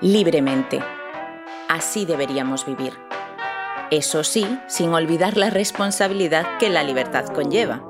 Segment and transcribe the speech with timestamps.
[0.00, 0.80] libremente.
[1.68, 2.98] Así deberíamos vivir.
[3.90, 7.82] Eso sí, sin olvidar la responsabilidad que la libertad conlleva.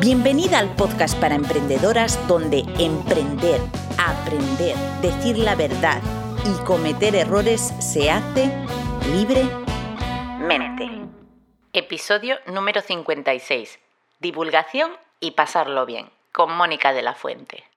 [0.00, 3.60] Bienvenida al podcast para emprendedoras donde emprender,
[3.98, 6.00] aprender, decir la verdad
[6.44, 8.50] y cometer errores se hace
[9.12, 10.88] libremente.
[11.72, 13.78] Episodio número 56.
[14.18, 17.69] Divulgación y pasarlo bien, con Mónica de la Fuente.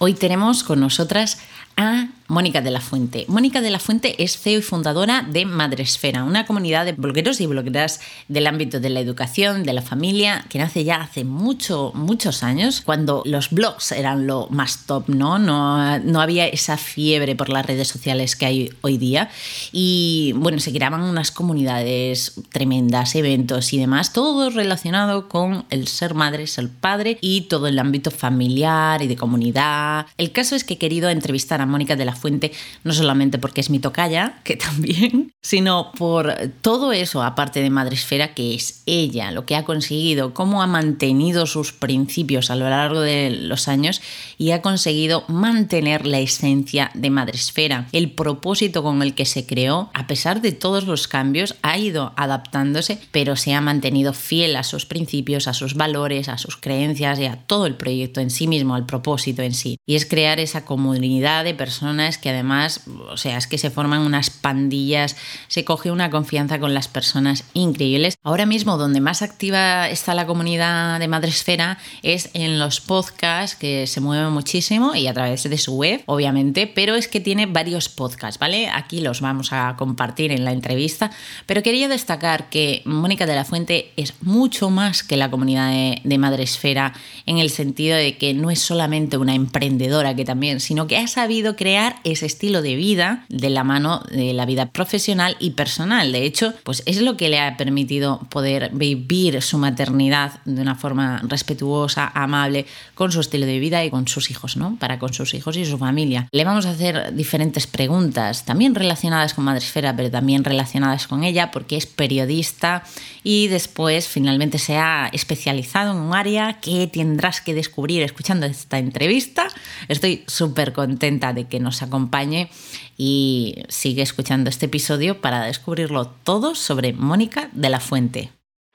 [0.00, 1.38] Hoy tenemos con nosotras
[1.76, 3.24] a Mónica de la Fuente.
[3.28, 7.46] Mónica de la Fuente es CEO y fundadora de Madresfera, una comunidad de blogueros y
[7.46, 12.42] blogueras del ámbito de la educación, de la familia, que nace ya hace mucho, muchos
[12.42, 15.38] años, cuando los blogs eran lo más top, ¿no?
[15.38, 19.30] No, no había esa fiebre por las redes sociales que hay hoy día.
[19.72, 26.14] Y bueno, se creaban unas comunidades tremendas, eventos y demás, todo relacionado con el ser
[26.14, 29.87] madre, ser padre y todo el ámbito familiar y de comunidad.
[30.16, 32.52] El caso es que he querido entrevistar a Mónica de la Fuente,
[32.84, 38.34] no solamente porque es mi tocaya, que también, sino por todo eso, aparte de Madresfera,
[38.34, 43.00] que es ella, lo que ha conseguido, cómo ha mantenido sus principios a lo largo
[43.00, 44.00] de los años
[44.36, 47.88] y ha conseguido mantener la esencia de Madresfera.
[47.92, 52.12] El propósito con el que se creó, a pesar de todos los cambios, ha ido
[52.16, 57.18] adaptándose, pero se ha mantenido fiel a sus principios, a sus valores, a sus creencias
[57.18, 59.77] y a todo el proyecto en sí mismo, al propósito en sí.
[59.86, 64.02] Y es crear esa comunidad de personas que además, o sea, es que se forman
[64.02, 65.16] unas pandillas,
[65.48, 68.16] se coge una confianza con las personas increíbles.
[68.22, 73.86] Ahora mismo donde más activa está la comunidad de Madresfera es en los podcasts, que
[73.86, 77.88] se mueven muchísimo y a través de su web, obviamente, pero es que tiene varios
[77.88, 78.68] podcasts, ¿vale?
[78.68, 81.10] Aquí los vamos a compartir en la entrevista,
[81.46, 86.00] pero quería destacar que Mónica de la Fuente es mucho más que la comunidad de,
[86.04, 86.92] de Madresfera
[87.26, 91.06] en el sentido de que no es solamente una emprendedora que también, sino que ha
[91.06, 96.12] sabido crear ese estilo de vida de la mano de la vida profesional y personal.
[96.12, 100.76] De hecho, pues es lo que le ha permitido poder vivir su maternidad de una
[100.76, 104.76] forma respetuosa, amable, con su estilo de vida y con sus hijos, ¿no?
[104.78, 106.28] Para con sus hijos y su familia.
[106.32, 111.50] Le vamos a hacer diferentes preguntas, también relacionadas con Madresfera, pero también relacionadas con ella,
[111.50, 112.84] porque es periodista
[113.24, 118.78] y después finalmente se ha especializado en un área que tendrás que descubrir escuchando esta
[118.78, 119.47] entrevista.
[119.88, 122.50] Estoy súper contenta de que nos acompañe
[122.96, 128.32] y sigue escuchando este episodio para descubrirlo todo sobre Mónica de la Fuente.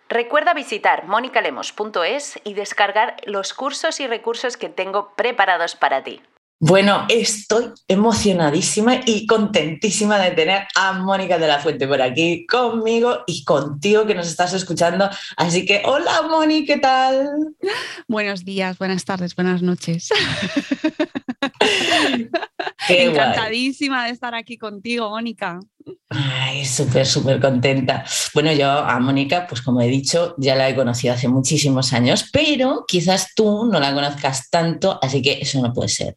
[0.09, 6.22] Recuerda visitar monicalemos.es y descargar los cursos y recursos que tengo preparados para ti.
[6.66, 13.25] Bueno, estoy emocionadísima y contentísima de tener a Mónica de la Fuente por aquí conmigo
[13.28, 15.09] y contigo que nos estás escuchando.
[15.35, 17.31] Así que, hola Mónica, ¿qué tal?
[18.07, 20.07] Buenos días, buenas tardes, buenas noches.
[22.88, 25.59] Encantadísima de estar aquí contigo, Mónica.
[26.09, 28.05] Ay, súper, súper contenta.
[28.33, 32.29] Bueno, yo a Mónica, pues como he dicho, ya la he conocido hace muchísimos años,
[32.31, 36.16] pero quizás tú no la conozcas tanto, así que eso no puede ser.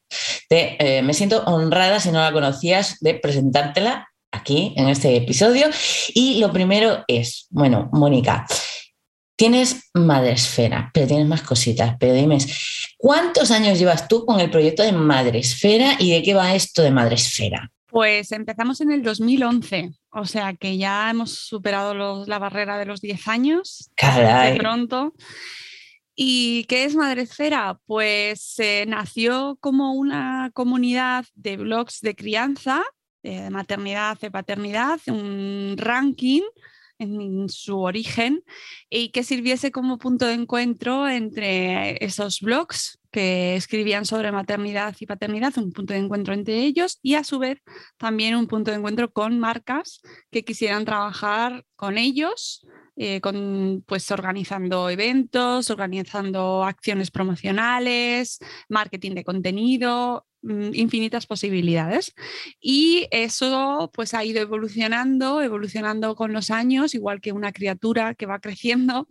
[0.50, 5.68] Eh, me siento honrada, si no la conocías, de presentártela aquí en este episodio.
[6.14, 8.46] Y lo primero es, bueno, Mónica,
[9.36, 12.38] tienes Madresfera, pero tienes más cositas, pero dime,
[12.98, 16.90] ¿cuántos años llevas tú con el proyecto de Madresfera y de qué va esto de
[16.90, 17.70] Madresfera?
[17.96, 23.00] Pues empezamos en el 2011, o sea que ya hemos superado la barrera de los
[23.00, 23.90] 10 años.
[23.96, 24.52] Caray.
[24.52, 25.14] De pronto.
[26.14, 27.80] ¿Y qué es Madresfera?
[27.86, 32.84] Pues nació como una comunidad de blogs de crianza,
[33.22, 36.42] de maternidad, de paternidad, un ranking
[36.98, 38.44] en su origen
[38.90, 45.06] y que sirviese como punto de encuentro entre esos blogs que escribían sobre maternidad y
[45.06, 47.62] paternidad, un punto de encuentro entre ellos y a su vez
[47.96, 54.10] también un punto de encuentro con marcas que quisieran trabajar con ellos eh, con, pues
[54.10, 58.38] organizando eventos, organizando acciones promocionales,
[58.68, 60.26] marketing de contenido,
[60.72, 62.14] infinitas posibilidades.
[62.60, 68.26] Y eso pues ha ido evolucionando, evolucionando con los años, igual que una criatura que
[68.26, 69.06] va creciendo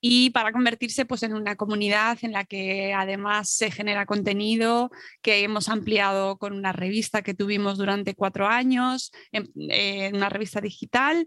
[0.00, 4.90] y para convertirse pues en una comunidad en la que además se genera contenido,
[5.22, 10.60] que hemos ampliado con una revista que tuvimos durante cuatro años, en, en una revista
[10.60, 11.26] digital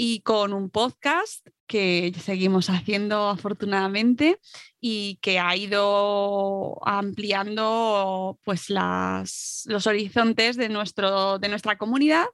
[0.00, 4.38] y con un podcast que seguimos haciendo afortunadamente
[4.80, 12.26] y que ha ido ampliando pues las, los horizontes de, nuestro, de nuestra comunidad,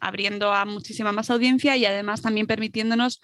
[0.00, 3.20] abriendo a muchísima más audiencia y además también permitiéndonos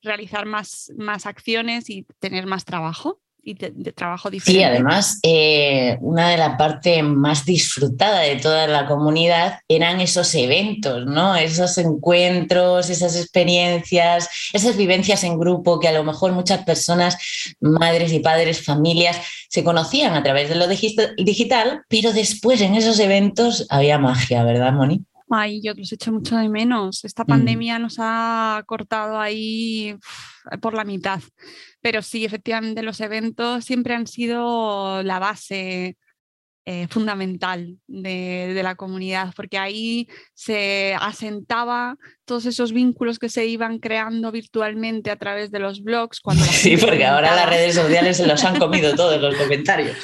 [0.00, 4.60] realizar más, más acciones y tener más trabajo y de, trabajo diferente.
[4.60, 10.34] Sí, además, eh, una de las partes más disfrutada de toda la comunidad eran esos
[10.34, 11.34] eventos, ¿no?
[11.34, 17.16] Esos encuentros, esas experiencias, esas vivencias en grupo que a lo mejor muchas personas,
[17.60, 19.18] madres y padres, familias,
[19.48, 24.74] se conocían a través de lo digital, pero después en esos eventos había magia, ¿verdad,
[24.74, 25.04] Moni?
[25.30, 27.04] Ay, yo los echo mucho de menos.
[27.04, 27.26] Esta mm.
[27.26, 29.96] pandemia nos ha cortado ahí
[30.60, 31.20] por la mitad.
[31.80, 35.96] Pero sí, efectivamente, los eventos siempre han sido la base
[36.70, 41.96] eh, fundamental de, la comunidad, porque ahí se asentaba
[42.26, 46.20] todos esos vínculos que se iban creando virtualmente a través de los blogs.
[46.20, 49.96] Cuando sí, porque ahora las redes sociales se los han comido todos los comentarios.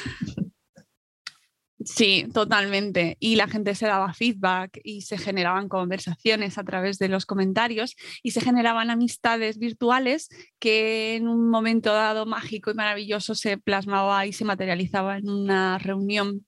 [1.84, 3.16] Sí, totalmente.
[3.20, 7.94] Y la gente se daba feedback y se generaban conversaciones a través de los comentarios
[8.22, 10.28] y se generaban amistades virtuales
[10.58, 15.78] que en un momento dado mágico y maravilloso se plasmaba y se materializaba en una
[15.78, 16.46] reunión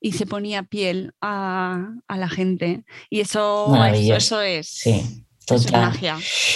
[0.00, 2.84] y se ponía piel a, la gente.
[3.10, 4.68] Y eso, eso, es.
[4.68, 5.24] Sí.
[5.56, 5.92] Total.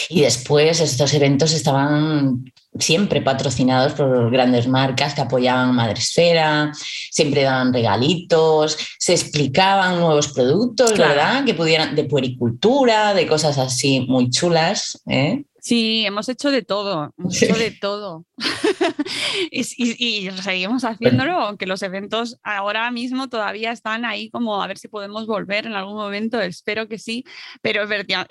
[0.08, 2.44] Y después estos eventos estaban
[2.79, 6.73] siempre patrocinados por grandes marcas que apoyaban Madresfera,
[7.11, 11.44] siempre daban regalitos, se explicaban nuevos productos, ¿verdad?
[11.44, 15.00] Que pudieran, de puericultura, de cosas así muy chulas.
[15.06, 15.44] ¿eh?
[15.64, 18.26] Sí, hemos hecho de todo, hemos hecho de todo.
[19.50, 24.88] y, seguimos haciéndolo, aunque los eventos ahora mismo todavía están ahí como a ver si
[24.88, 27.25] podemos volver en algún momento, espero que sí,
[27.62, 27.87] pero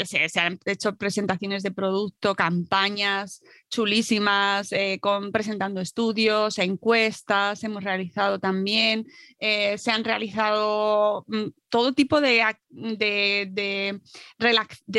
[0.05, 3.41] se han hecho presentaciones de producto, campañas
[3.73, 9.07] chulísimas, eh, con, presentando estudios, encuestas, hemos realizado también,
[9.39, 13.99] eh, se han realizado mm, todo tipo de, de, de,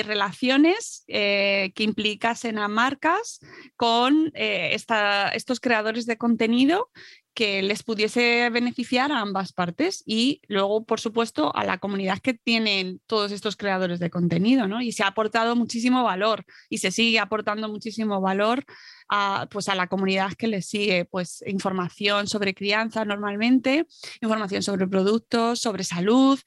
[0.01, 3.39] relaciones eh, que implicasen a marcas
[3.77, 6.91] con esta, estos creadores de contenido
[7.35, 12.35] que les pudiese beneficiar a ambas partes y luego, por supuesto, a la comunidad que
[12.35, 14.81] tienen todos estos creadores de contenido, ¿no?
[14.81, 18.65] Y se ha aportado muchísimo valor y se sigue aportando muchísimo valor
[19.09, 23.87] a, pues a la comunidad que les sigue, pues información sobre crianza normalmente,
[24.21, 26.39] información sobre productos, sobre salud,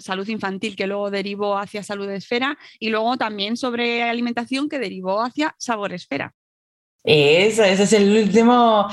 [0.00, 5.22] salud infantil que luego derivó hacia salud esfera y luego también sobre alimentación que derivó
[5.22, 6.34] hacia sabor esfera.
[7.06, 8.88] Eso, ese es el último.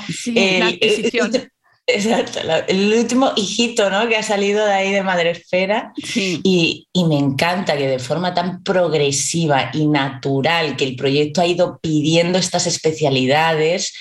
[1.86, 2.38] exacto,
[2.68, 4.08] el último hijito ¿no?
[4.08, 8.62] que ha salido de ahí de Madresfera y, y, me encanta que de forma tan
[8.62, 13.92] progresiva y natural que el proyecto ha ido pidiendo estas especialidades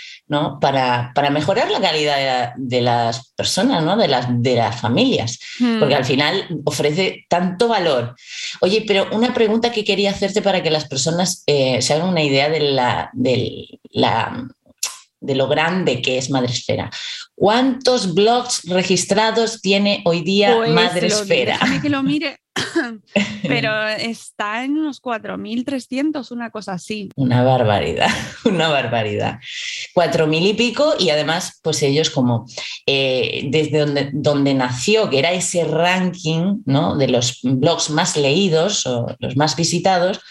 [0.59, 3.97] para, mejorar la calidad de, las personas, ¿no?
[3.97, 5.39] de, las, de las familias,
[5.79, 6.05] porque al hmm.
[6.05, 8.15] final ofrece tanto valor.
[8.61, 12.23] Oye, pero una pregunta que quería hacerte para que las personas eh, se hagan una
[12.23, 14.47] idea de, la, de, la,
[15.19, 16.89] de lo grande que es Madresfera.
[17.35, 21.53] ¿Cuántos blogs registrados tiene hoy día pues Madresfera?
[21.53, 22.42] Déjame que lo mire.
[23.47, 27.09] pero está en unos 4.300, una cosa así.
[27.15, 28.09] Una barbaridad,
[28.45, 29.39] una barbaridad.
[29.95, 32.45] 4.000 y pico y además, pues ellos como
[32.85, 36.95] eh, desde donde, donde nació, que era ese ranking ¿no?
[36.97, 40.21] de los blogs más leídos o los más visitados,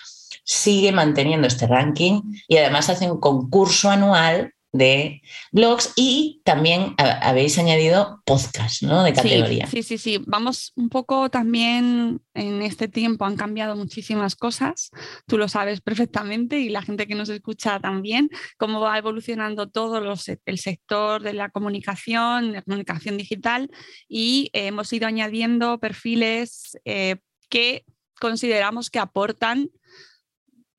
[0.45, 5.21] sigue manteniendo este ranking y además hace un concurso anual de
[5.53, 9.05] blogs y también habéis añadido podcast, ¿no?
[9.05, 9.67] De categoría.
[9.67, 14.91] Sí, sí, sí, Vamos un poco también en este tiempo han cambiado muchísimas cosas.
[15.27, 19.99] Tú lo sabes perfectamente y la gente que nos escucha también, cómo va evolucionando todo
[20.47, 23.71] el sector de la comunicación, la comunicación digital
[24.09, 27.17] y hemos ido añadiendo perfiles eh,
[27.51, 27.85] que
[28.19, 29.69] consideramos que aportan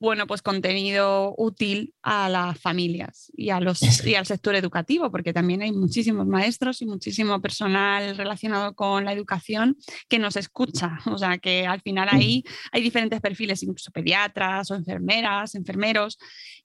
[0.03, 5.31] bueno, pues contenido útil a las familias y, a los, y al sector educativo, porque
[5.31, 9.77] también hay muchísimos maestros y muchísimo personal relacionado con la educación
[10.09, 10.99] que nos escucha.
[11.13, 16.17] O sea, que al final ahí hay diferentes perfiles, incluso pediatras o enfermeras, enfermeros,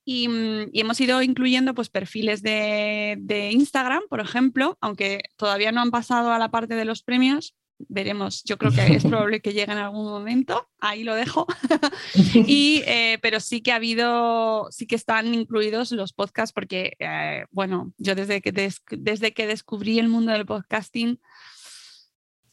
[0.04, 5.80] y, mm, hemos ido incluyendo pues, perfiles de, de Instagram, por ejemplo, aunque todavía no
[5.82, 9.52] han pasado a la parte de los premios, veremos, yo creo que es probable que
[9.52, 11.46] llegue en algún momento, ahí lo dejo.
[12.34, 17.46] y, eh, pero sí que ha habido, sí que están incluidos los podcasts porque, eh,
[17.50, 18.52] bueno, yo desde que,
[18.90, 21.20] desde que descubrí el mundo del podcasting,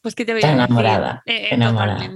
[0.01, 2.07] pues que te voy a enamorada, eh, enamorada.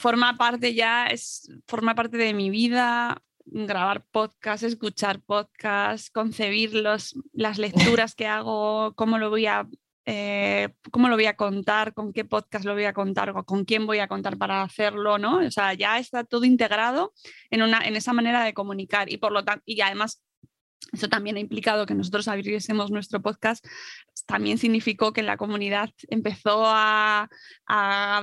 [0.00, 7.16] Forma parte ya, es, forma parte de mi vida, grabar podcast, escuchar podcast, concebir los,
[7.32, 9.66] las lecturas que hago, cómo lo voy a
[10.10, 13.84] eh, cómo lo voy a contar, con qué podcast lo voy a contar, con quién
[13.86, 15.36] voy a contar para hacerlo, ¿no?
[15.36, 17.12] O sea, ya está todo integrado
[17.50, 20.22] en, una, en esa manera de comunicar y por lo tanto, y además
[20.92, 23.66] eso también ha implicado que nosotros abriésemos nuestro podcast.
[24.28, 27.30] También significó que en la comunidad empezó a,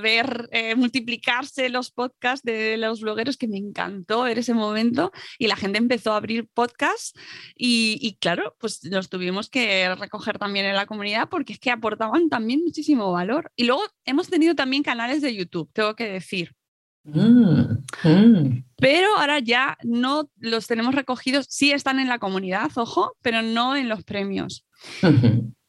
[0.04, 5.12] ver eh, multiplicarse los podcasts de los blogueros, que me encantó ver ese momento.
[5.40, 7.14] Y la gente empezó a abrir podcasts.
[7.56, 11.72] Y, y claro, pues los tuvimos que recoger también en la comunidad porque es que
[11.72, 13.52] aportaban también muchísimo valor.
[13.56, 16.54] Y luego hemos tenido también canales de YouTube, tengo que decir.
[17.06, 18.64] Mm, mm.
[18.78, 23.76] Pero ahora ya no los tenemos recogidos, sí están en la comunidad, ojo, pero no
[23.76, 24.68] en los premios.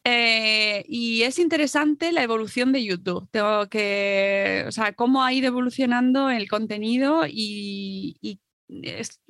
[0.09, 3.27] Eh, y es interesante la evolución de YouTube.
[3.29, 8.39] Tengo que, o sea, cómo ha ido evolucionando el contenido y,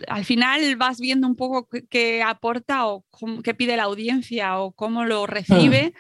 [0.08, 3.06] al final vas viendo un poco qué, aporta o
[3.44, 5.94] qué pide la audiencia o cómo lo recibe.
[5.96, 6.00] Mm.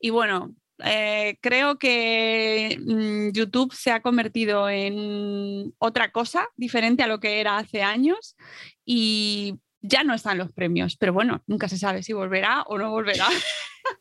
[0.00, 0.54] Y bueno,
[0.84, 7.40] eh, creo que mm, YouTube se ha convertido en otra cosa diferente a lo que
[7.40, 8.36] era hace años
[8.86, 12.90] y ya no están los premios, pero bueno, nunca se sabe si volverá o no
[12.90, 13.26] volverá.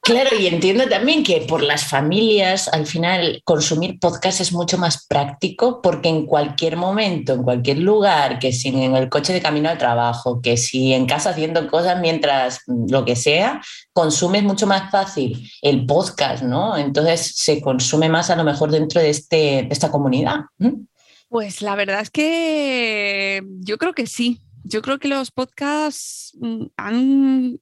[0.01, 5.05] Claro, y entiendo también que por las familias, al final, consumir podcast es mucho más
[5.07, 9.67] práctico porque en cualquier momento, en cualquier lugar, que si en el coche de camino
[9.67, 13.61] al trabajo, que si en casa haciendo cosas mientras lo que sea,
[13.91, 16.77] consumes mucho más fácil el podcast, ¿no?
[16.77, 20.45] Entonces se consume más a lo mejor dentro de, este, de esta comunidad.
[21.27, 24.39] Pues la verdad es que yo creo que sí.
[24.63, 27.59] Yo creo que los podcasts mm, han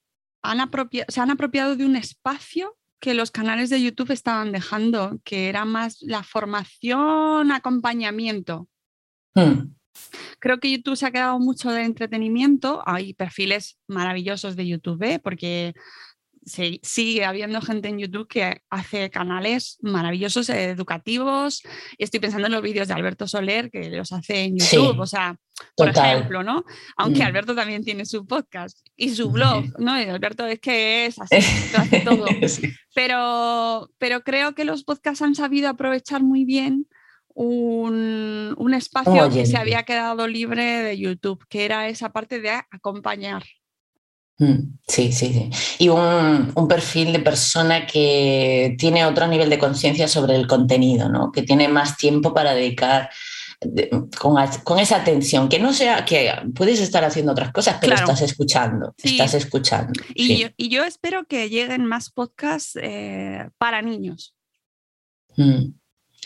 [1.08, 5.66] se han apropiado de un espacio que los canales de YouTube estaban dejando, que era
[5.66, 8.68] más la formación, acompañamiento.
[9.34, 9.74] Hmm.
[10.40, 12.84] Creo que YouTube se ha quedado mucho de entretenimiento.
[12.86, 15.20] Hay perfiles maravillosos de YouTube, ¿eh?
[15.20, 15.74] porque
[16.44, 21.62] sigue habiendo gente en YouTube que hace canales maravillosos, educativos.
[21.98, 25.06] Y estoy pensando en los vídeos de Alberto Soler que los hace en YouTube, o
[25.06, 25.36] sea,
[25.76, 26.66] por ejemplo, ¿no?
[26.98, 27.28] Aunque mm.
[27.28, 30.00] Alberto también tiene su podcast y su blog, ¿no?
[30.00, 31.36] Y Alberto es que es así,
[31.76, 32.26] hace todo.
[32.96, 36.88] pero, pero creo que los podcasts han sabido aprovechar muy bien
[37.34, 42.50] un, un espacio que se había quedado libre de YouTube, que era esa parte de
[42.50, 43.44] acompañar.
[44.42, 45.50] Mm, sí, sí, sí.
[45.78, 51.32] Y un, perfil de persona que tiene otro nivel de conciencia sobre el contenido, ¿no?
[51.32, 53.12] Que tiene más tiempo para dedicar
[54.20, 58.96] con, esa atención, que no sea que puedes estar haciendo otras cosas, pero estás escuchando,
[58.98, 59.94] estás escuchando.
[60.16, 64.34] Y, yo, y, yo, espero que lleguen más podcasts eh, para niños.
[65.38, 65.74] Mm.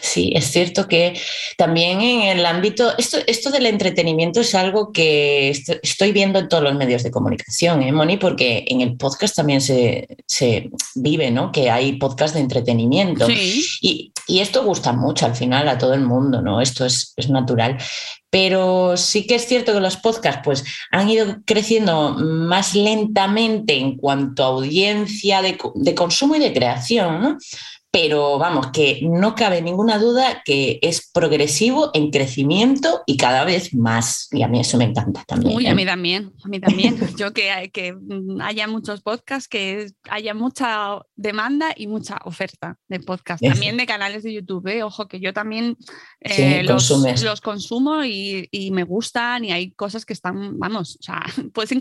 [0.02, 1.18] Sí, es cierto que
[1.58, 6.64] también en el ámbito, esto, esto del entretenimiento es algo que estoy viendo en todos
[6.64, 8.18] los medios de comunicación, ¿eh, Moni?
[8.18, 10.08] Porque en el podcast también se,
[10.96, 11.52] vive, ¿no?
[11.52, 13.28] Que hay podcast de entretenimiento.
[13.30, 16.60] Y, esto gusta mucho al final a todo el mundo, ¿no?
[16.60, 17.78] Esto es, natural.
[18.30, 23.96] Pero sí que es cierto que los podcasts pues, han ido creciendo más lentamente en
[23.96, 27.38] cuanto a audiencia de, de consumo y de creación, ¿no?
[27.96, 33.74] Pero vamos, que no cabe ninguna duda que es progresivo en crecimiento y cada vez
[33.74, 34.28] más.
[34.34, 35.56] Y a mí eso me encanta también.
[35.56, 35.76] Uy, a ¿eh?
[35.76, 36.98] mí también, a mí también.
[37.18, 37.96] Yo que, que
[38.42, 43.42] haya muchos podcasts, que haya mucha demanda y mucha oferta de podcast.
[43.42, 44.84] También de canales de YouTube, ¿eh?
[44.84, 45.78] ojo, que yo también
[46.20, 46.90] eh, los,
[47.24, 51.24] los, consumo y, y, me gustan y hay cosas que están, vamos, o sea,
[51.54, 51.72] puedes,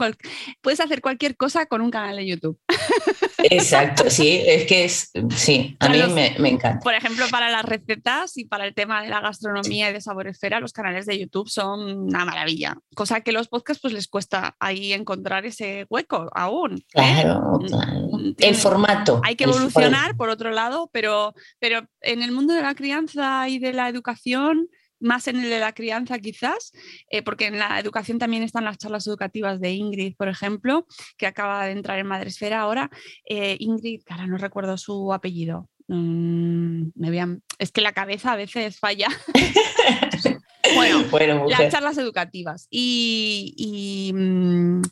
[0.60, 2.56] puedes hacer cualquier cosa con un canal de YouTube.
[3.50, 6.80] Exacto, sí, es que es, sí, a mí me, encanta.
[6.82, 10.60] Por ejemplo, para las recetas y para el tema de la gastronomía y de saboresfera,
[10.60, 14.92] los canales de YouTube son una maravilla, cosa que los podcasts pues les cuesta ahí
[14.92, 16.78] encontrar ese hueco aún.
[16.78, 16.82] ¿eh?
[16.92, 19.20] Claro, mm, el formato.
[19.24, 23.58] Hay que evolucionar, por otro lado, pero, pero en el mundo de la crianza y
[23.58, 24.68] de la educación
[25.04, 26.72] más en el de la crianza quizás,
[27.10, 31.26] eh, porque en la educación también están las charlas educativas de Ingrid, por ejemplo, que
[31.26, 32.90] acaba de entrar en Madresfera ahora.
[33.28, 35.68] Eh, Ingrid, ahora no recuerdo su apellido.
[35.88, 39.08] Mm, me Es que la cabeza a veces falla.
[40.74, 41.04] bueno,
[41.48, 42.66] las charlas educativas.
[42.70, 44.82] Y, mm,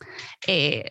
[0.47, 0.91] eh,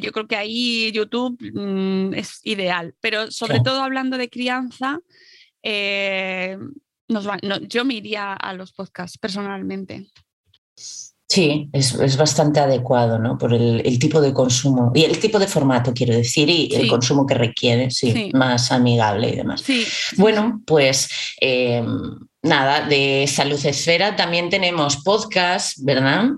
[0.00, 4.98] yo creo que ahí YouTube mm, es ideal, pero sobre todo hablando de crianza,
[5.62, 6.58] yo
[7.84, 10.06] me iría a los podcasts personalmente.
[11.30, 13.38] Sí, es, bastante adecuado, ¿no?
[13.38, 17.24] Por el, tipo de consumo y el tipo de formato, quiero decir, y el consumo
[17.24, 19.62] que requiere, sí, más amigable y demás.
[20.16, 21.08] Bueno, pues
[21.40, 26.30] em, nada, de Salud Esfera también tenemos podcast, ¿verdad?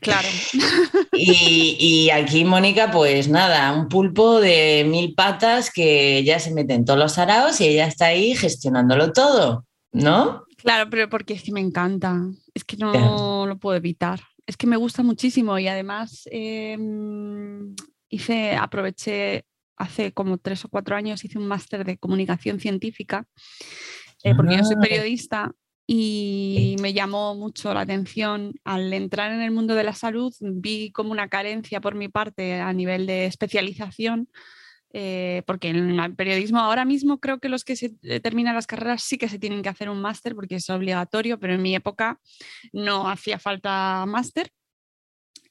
[0.00, 0.28] Claro.
[1.20, 6.74] Y, y, aquí, Mónica, pues nada, un pulpo de mil patas que ya se mete
[6.74, 9.64] en todos los araos y ella está ahí gestionándolo todo.
[9.92, 10.44] ¿no?
[10.58, 12.20] Claro, pero porque es que me encanta,
[12.58, 14.20] es que no lo puedo evitar.
[14.46, 17.74] es que me gusta muchísimo y además em,
[18.08, 19.44] hice, aproveché
[19.76, 23.26] hace como tres o cuatro años, hice un máster de comunicación científica,
[24.24, 24.80] eh, porque yo soy ah.
[24.80, 25.52] periodista
[25.86, 30.90] y me llamó mucho la atención al entrar en el mundo de la salud, vi
[30.92, 34.28] como una carencia por mi parte a nivel de especialización.
[34.94, 38.66] Eh, porque en el periodismo ahora mismo creo que los que se eh, terminan las
[38.66, 41.74] carreras sí que se tienen que hacer un máster porque es obligatorio, pero en mi
[41.74, 42.20] época
[42.72, 44.50] no hacía falta máster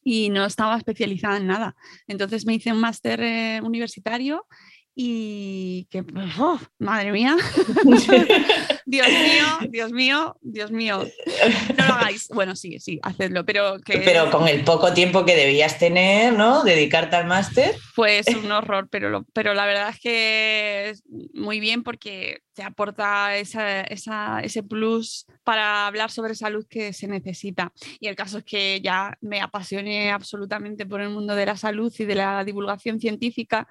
[0.03, 1.75] y no estaba especializada en nada.
[2.08, 4.48] Entonces me hice un máster eh, universitario
[4.96, 6.03] y que,
[6.39, 6.60] ¡oh!
[6.79, 7.38] madre mía,
[8.89, 11.06] Dios mío, Dios mío, Dios mío,
[11.77, 12.29] no lo hagáis.
[12.29, 13.98] Bueno, sí, sí, hacedlo, pero que...
[13.98, 16.63] Pero con el poco tiempo que debías tener, ¿no?
[16.63, 17.75] Dedicarte al máster.
[17.98, 20.94] Pues un horror, pero, pero la verdad es que
[21.34, 27.74] muy bien porque te aporta ese plus para hablar sobre salud que se necesita.
[28.00, 31.94] Y el caso es que ya me apasioné absolutamente por el mundo de la salud
[32.00, 33.67] y de la divulgación científica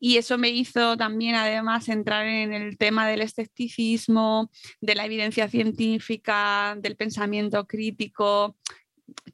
[0.00, 4.50] y eso me hizo también además entrar en el tema del escepticismo,
[4.80, 8.56] de la evidencia científica, del pensamiento crítico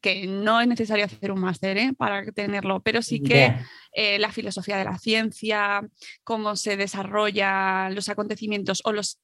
[0.00, 1.92] que no es necesario hacer un máster ¿eh?
[1.96, 3.54] para tenerlo, pero sí que
[3.92, 5.86] eh, la filosofía de la ciencia,
[6.22, 9.18] cómo se desarrollan los acontecimientos o los,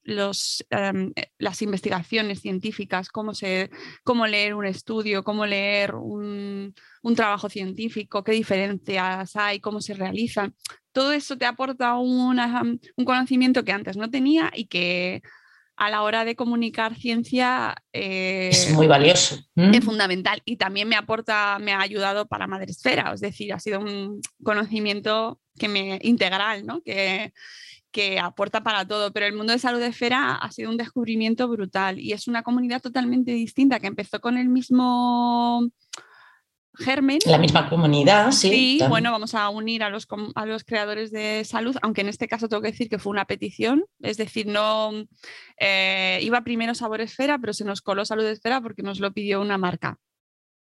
[0.69, 3.69] em, eh, las investigaciones científicas, cómo, se,
[4.03, 6.73] cómo leer un estudio, cómo leer un,
[7.15, 10.55] trabajo científico, qué diferencias hay, cómo se realizan.
[10.91, 12.37] Todo eso te aporta un
[13.05, 15.21] conocimiento que antes no tenía y que
[15.81, 19.39] a la hora de comunicar ciencia es muy valioso.
[19.55, 23.79] Es fundamental y también me aporta, me ha ayudado para Madresfera, es decir, ha sido
[23.79, 26.83] un conocimiento que me integral, ¿no?
[26.83, 27.33] que,
[27.89, 31.47] que aporta para todo, pero el mundo de salud de esfera ha sido un descubrimiento
[31.47, 35.67] brutal y es una comunidad totalmente distinta que empezó con el mismo
[36.75, 37.19] germen.
[37.25, 38.49] La misma comunidad, sí.
[38.49, 42.27] Sí, bueno, vamos a unir a los, a los creadores de salud, aunque en este
[42.27, 44.91] caso tengo que decir que fue una petición, es decir, no
[45.59, 49.41] eh, iba primero Sabor Esfera, pero se nos coló Salud Esfera porque nos lo pidió
[49.41, 49.97] una marca.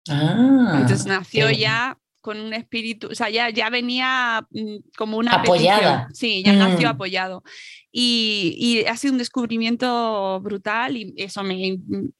[0.09, 5.33] Ah, Entonces nació ya con un espíritu, o sea, ya, ya venía mm, como una
[5.33, 6.07] apoyada.
[6.13, 6.91] Sí, ya nació mm.
[6.91, 7.43] apoyado.
[7.91, 11.77] Y, y, ha sido un descubrimiento brutal y eso me,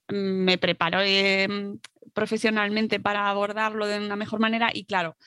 [0.10, 1.47] me preparó eh,
[2.13, 5.17] profesionalmente para abordarlo de una mejor manera y claro,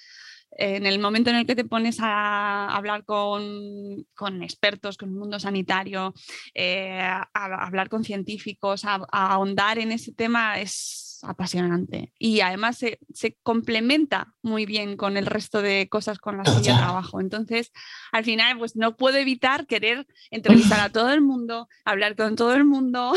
[0.56, 5.14] en el momento en el que te pones a hablar con, con expertos, con el
[5.16, 6.14] mundo sanitario,
[6.54, 12.12] eh, a, hablar con científicos, a, ahondar en ese tema es apasionante.
[12.18, 16.62] Y además se, se, complementa muy bien con el resto de cosas con las que
[16.62, 17.20] yo trabajo.
[17.20, 17.72] Entonces,
[18.12, 22.54] al final, pues no puedo evitar querer entrevistar a todo el mundo, hablar con todo
[22.54, 23.14] el mundo.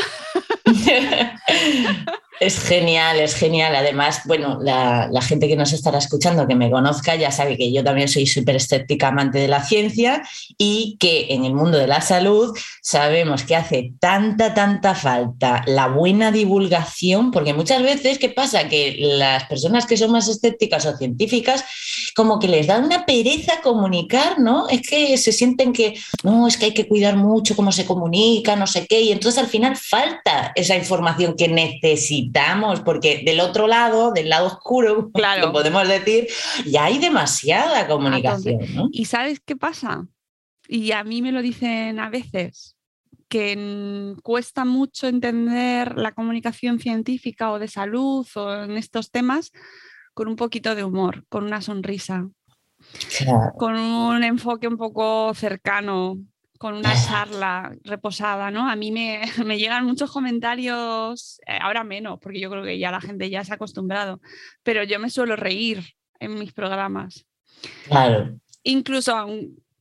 [2.40, 3.74] Es genial, es genial.
[3.74, 7.82] Además, bueno, la, gente que nos estará escuchando, que me conozca, ya sabe que yo
[7.82, 10.22] también soy súper escéptica amante de la ciencia
[10.56, 15.88] y que en el mundo de la salud sabemos que hace tanta, tanta falta la
[15.88, 18.68] buena divulgación, porque muchas veces, ¿qué pasa?
[18.68, 21.64] Que las personas que son más escépticas o científicas,
[22.14, 24.68] como que les da una pereza comunicar, ¿no?
[24.68, 28.56] Es que se sienten que, no, es que hay que cuidar mucho cómo se comunica,
[28.56, 32.38] no sé qué, y entonces al final falta esa información que necesita
[32.84, 35.52] porque del otro lado, del lado oscuro, claro.
[35.52, 36.28] podemos decir,
[36.66, 38.60] ya hay demasiada comunicación.
[38.92, 40.06] ¿Y sabes qué pasa?
[40.68, 42.76] Y a mí me lo dicen a veces,
[43.28, 49.52] que cuesta mucho entender la comunicación científica o de salud o en estos temas
[50.14, 52.28] con un poquito de humor, con una sonrisa,
[53.56, 56.18] con un enfoque un poco cercano,
[56.58, 58.68] con una charla reposada, ¿no?
[58.68, 58.90] A mí
[59.44, 63.44] me, llegan muchos comentarios, eh, ahora menos, porque yo creo que ya la gente ya
[63.44, 64.20] se ha acostumbrado,
[64.62, 65.84] pero yo me suelo reír
[66.20, 67.26] en mis programas.
[67.84, 68.38] Claro.
[68.64, 69.26] Incluso,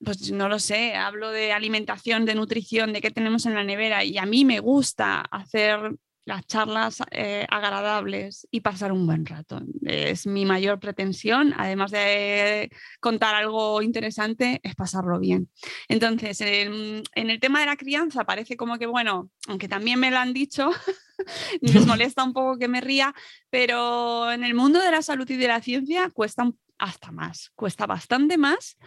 [0.03, 4.03] pues no lo sé, hablo de alimentación, de nutrición, de qué tenemos en la nevera
[4.03, 9.61] y a mí me gusta hacer las charlas eh, agradables y pasar un buen rato.
[9.83, 15.49] Es mi mayor pretensión, además de contar algo interesante, es pasarlo bien.
[15.87, 20.17] Entonces, en, el tema de la crianza parece como que, bueno, aunque también me lo
[20.17, 20.69] han dicho,
[21.61, 23.15] les molesta un poco que me ría,
[23.49, 26.43] pero en el mundo de la salud y de la ciencia cuesta
[26.77, 28.77] hasta más, cuesta bastante más.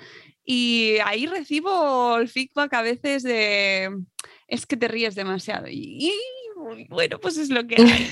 [0.45, 3.91] Y ahí recibo el feedback a veces de,
[4.49, 5.69] es que te ríes demasiado.
[5.69, 6.13] y
[6.89, 8.11] bueno, pues es lo que hay.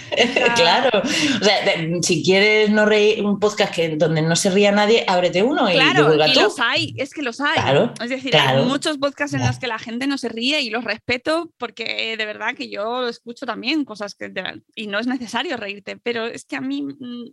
[0.54, 1.58] claro, o sea,
[2.02, 5.74] si quieres no reír un podcast que, donde no se ría nadie, ábrete uno y
[5.74, 7.90] claro, y los hay, es que los hay.
[8.02, 10.84] es decir, hay muchos podcasts en los que la gente no se ríe y los
[10.84, 14.32] respeto porque de verdad que yo escucho también cosas que
[14.74, 17.30] y no es necesario reírte, pero es que a mí mm,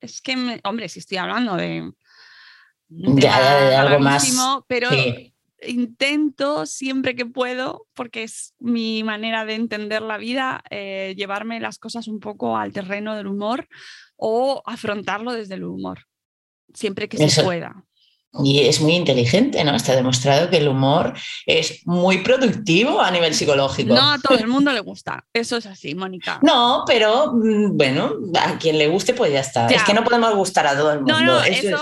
[0.00, 1.90] es que, hombre, si estoy hablando de,
[2.88, 4.32] de, algo más.
[4.66, 4.88] Pero
[5.62, 11.78] intento siempre que puedo, porque es mi manera de entender la vida, eh, llevarme las
[11.78, 13.68] cosas un poco al terreno del humor
[14.16, 16.06] o afrontarlo desde el humor,
[16.74, 17.84] siempre que se pueda.
[18.32, 19.74] Y es muy inteligente, ¿no?
[19.74, 21.14] Está demostrado que el humor
[21.46, 23.92] es muy productivo a nivel psicológico.
[23.92, 26.38] No a todo el mundo le gusta, eso es así, Mónica.
[26.42, 29.66] No, pero mm, bueno, a quien le guste, pues ya está.
[29.66, 31.20] Es que no podemos gustar a todo el mundo.
[31.20, 31.80] No, no, eso,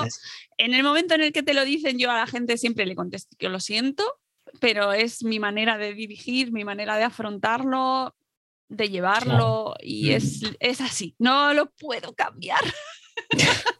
[0.57, 2.97] en el momento en el que te lo dicen, yo a la gente siempre le
[2.97, 4.05] contesto que lo siento,
[4.59, 8.17] pero es mi manera de dirigir, mi manera de afrontarlo,
[8.69, 12.61] de llevarlo, y es, es así, no lo puedo cambiar.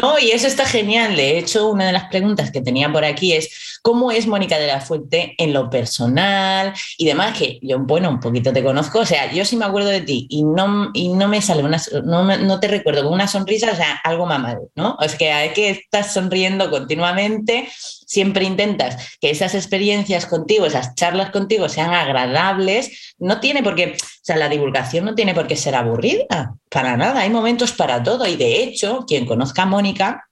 [0.00, 1.16] No, y eso está genial.
[1.16, 4.66] De hecho, una de las preguntas que tenía por aquí es cómo es Mónica de
[4.66, 9.06] la Fuente en lo personal y demás, que yo, bueno, un poquito te conozco, o
[9.06, 12.24] sea, yo sí me acuerdo de ti y no, y no me sale una, no,
[12.24, 14.96] no te recuerdo con una sonrisa, o sea, algo mal, ¿no?
[15.00, 17.68] O sea, que hay que estar sonriendo continuamente,
[18.06, 23.96] siempre intentas que esas experiencias contigo, esas charlas contigo sean agradables, no tiene por qué,
[23.96, 28.02] o sea, la divulgación no tiene por qué ser aburrida, para nada, hay momentos para
[28.02, 30.24] todo y de hecho, quien conozca Mónica,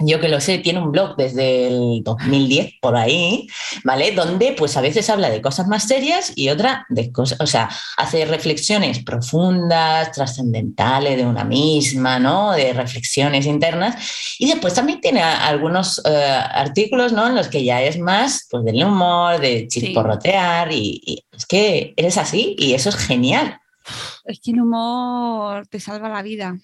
[0.00, 3.46] yo que lo sé, tiene un blog desde el 2010 por ahí,
[3.84, 4.12] ¿vale?
[4.12, 7.68] Donde pues a veces habla de cosas más serias y otra de cosas, o sea,
[7.98, 12.52] hace reflexiones profundas, trascendentales de una misma, ¿no?
[12.52, 14.36] De reflexiones internas.
[14.38, 17.28] Y después también tiene algunos eh, artículos, ¿no?
[17.28, 21.92] En los que ya es más, pues del humor, de chisporrotear y, y es que
[21.96, 23.60] eres así y eso es genial.
[24.24, 26.56] Es que el humor te salva la vida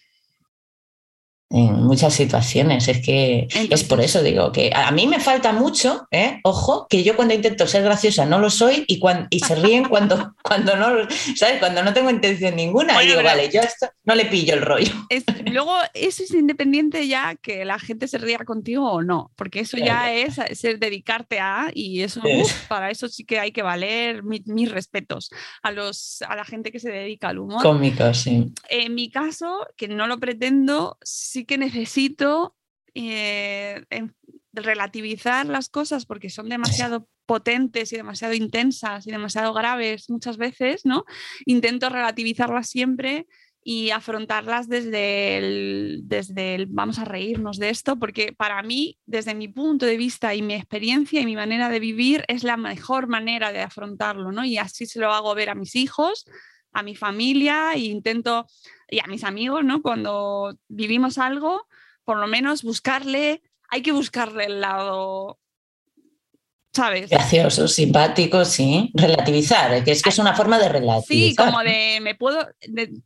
[1.50, 2.88] en muchas situaciones.
[2.88, 6.40] Es que es por eso digo que a mí me falta mucho, ¿eh?
[6.42, 9.84] ojo, que yo cuando intento ser graciosa no lo soy y, cuando, y se ríen
[9.84, 11.58] cuando, cuando no, ¿sabes?
[11.58, 13.02] Cuando no tengo intención ninguna.
[13.02, 14.92] y digo, vale, yo esto no le pillo el rollo.
[15.46, 19.76] luego, eso es independiente ya que la gente se ría contigo o no, porque eso
[19.76, 20.36] ya es,
[20.78, 22.20] dedicarte a, y eso,
[22.68, 25.30] para eso sí que hay que valer mis respetos
[25.62, 27.62] a, los, a la gente que se dedica al humor.
[27.62, 28.52] Cómicos, sí.
[28.68, 30.98] En mi caso, que no lo pretendo,
[31.36, 32.56] sí que necesito
[32.94, 33.84] eh,
[34.54, 40.86] relativizar las cosas porque son demasiado potentes y demasiado intensas y demasiado graves muchas veces,
[40.86, 41.04] ¿no?
[41.44, 43.26] Intento relativizarlas siempre
[43.62, 49.48] y afrontarlas desde el, desde vamos a reírnos de esto, porque para mí, desde mi
[49.48, 53.52] punto de vista y mi experiencia y mi manera de vivir, es la mejor manera
[53.52, 54.42] de afrontarlo, ¿no?
[54.46, 56.24] Y así se lo hago ver a mis hijos,
[56.72, 58.46] a mi familia e intento,
[58.88, 59.82] y a mis amigos, ¿no?
[59.82, 61.66] Cuando vivimos algo,
[62.04, 65.38] por lo menos buscarle, hay que buscarle el lado
[66.76, 67.08] ¿sabes?
[67.08, 68.90] Gracioso, simpático, sí.
[68.92, 71.06] Relativizar, que es que es una forma de relativizar.
[71.06, 72.46] Sí, como de me puedo,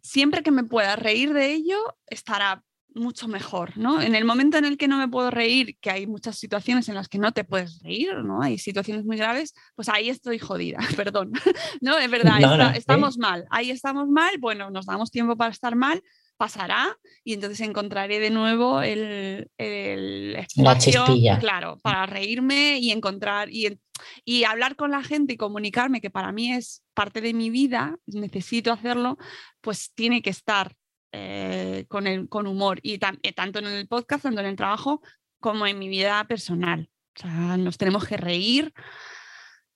[0.02, 2.64] siempre que me pueda reír de ello, estará
[2.94, 4.00] mucho mejor, ¿no?
[4.00, 6.94] En el momento en el que no me puedo reír, que hay muchas situaciones en
[6.94, 8.42] las que no te puedes reír, ¿no?
[8.42, 11.33] Hay situaciones muy graves, pues ahí estoy jodida, perdón.
[11.81, 16.03] no, es verdad, estamos mal, ahí estamos mal, bueno, nos damos tiempo para estar mal,
[16.37, 21.05] pasará y entonces encontraré de nuevo el, el espacio,
[21.38, 23.79] claro, para reírme y encontrar y,
[24.24, 27.96] y hablar con la gente y comunicarme, que para mí es parte de mi vida,
[28.07, 29.18] necesito hacerlo,
[29.61, 30.74] pues tiene que estar
[31.12, 35.02] eh, con, el, con humor y eh, tanto en el podcast, tanto en el trabajo,
[35.40, 36.90] como en mi vida personal.
[37.16, 38.72] O sea, nos tenemos que reír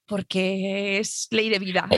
[0.07, 1.89] porque es ley de vida.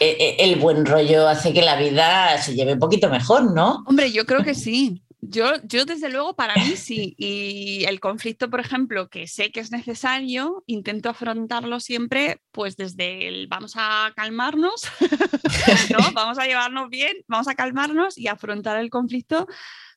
[0.00, 3.84] Eh, el, buen rollo hace que la vida se lleve un poquito mejor, ¿no?
[3.86, 5.03] Hombre, yo creo que sí.
[5.26, 7.14] Yo, yo, desde luego, para mí sí.
[7.16, 13.28] Y el conflicto, por ejemplo, que sé que es necesario, intento afrontarlo siempre, pues desde
[13.28, 14.82] el vamos a calmarnos,
[15.90, 16.12] ¿no?
[16.12, 19.46] vamos a llevarnos bien, vamos a calmarnos y afrontar el conflicto,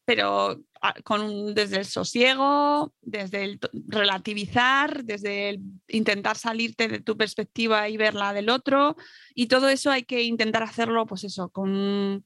[0.05, 5.59] pero ah, con, desde el sosiego, desde el relativizar, desde el
[5.89, 8.95] intentar salirte de tu perspectiva y ver la del otro.
[9.35, 12.23] Y todo eso hay que intentar hacerlo, pues eso, con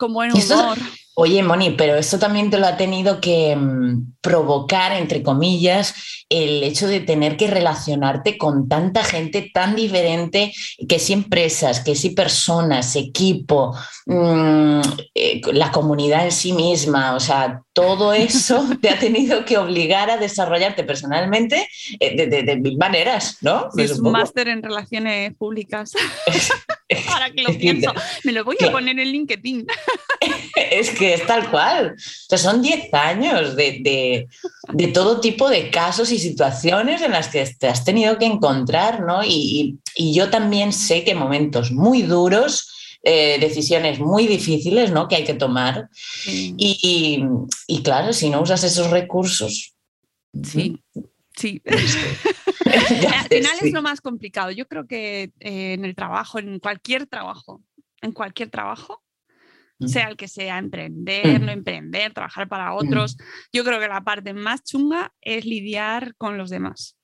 [0.00, 0.78] con buen humor.
[1.14, 5.94] Oye, Moni, pero esto también te lo ha tenido que mm, provocar, entre comillas,
[6.28, 10.52] el hecho de tener que relacionarte con tanta gente tan diferente,
[10.88, 14.80] que si empresas, que si personas, equipo, mm,
[15.14, 20.10] eh, la comunidad en sí misma, o sea, todo eso te ha tenido que obligar
[20.10, 21.68] a desarrollarte personalmente
[21.98, 23.68] eh, de, mil maneras, ¿no?
[23.76, 25.92] es un máster en relaciones públicas.
[27.08, 27.92] Ahora que lo pienso,
[28.24, 29.66] me lo voy a poner en LinkedIn.
[30.54, 31.94] es que es tal cual.
[31.96, 34.28] O sea, son 10 años de,
[34.92, 39.22] todo tipo de casos y situaciones en las que te has tenido que encontrar, ¿no?
[39.24, 42.70] Y, y yo también sé que momentos muy duros
[43.02, 45.08] eh, decisiones muy difíciles ¿no?
[45.08, 45.88] que hay que tomar.
[46.26, 47.24] Y,
[47.82, 49.74] claro, si no usas esos recursos...
[50.42, 50.78] Sí,
[51.34, 51.62] sí.
[52.66, 54.50] Al final es lo más complicado.
[54.50, 57.62] Yo creo que eh, en el trabajo, en cualquier trabajo,
[58.02, 59.02] en cualquier trabajo,
[59.86, 63.16] sea el que sea, emprender, no emprender, trabajar para otros.
[63.52, 66.98] Yo creo que la parte más chunga es lidiar con los demás.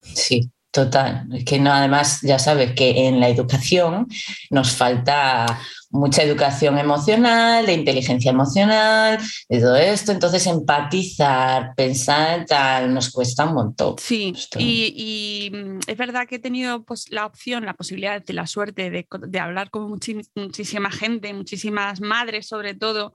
[0.00, 1.28] Sí, total.
[1.32, 4.08] Es que no, además ya sabes que en la educación
[4.50, 5.46] nos falta
[5.94, 10.10] mucha educación emocional, de inteligencia emocional, de todo esto.
[10.10, 13.94] Entonces, empatizar, pensar, tal, nos cuesta un montón.
[13.98, 18.48] Sí, y, mm, es verdad que he tenido pues, la opción, la posibilidad de la
[18.48, 23.14] suerte de, hablar con muchísima gente, muchísimas madres sobre todo,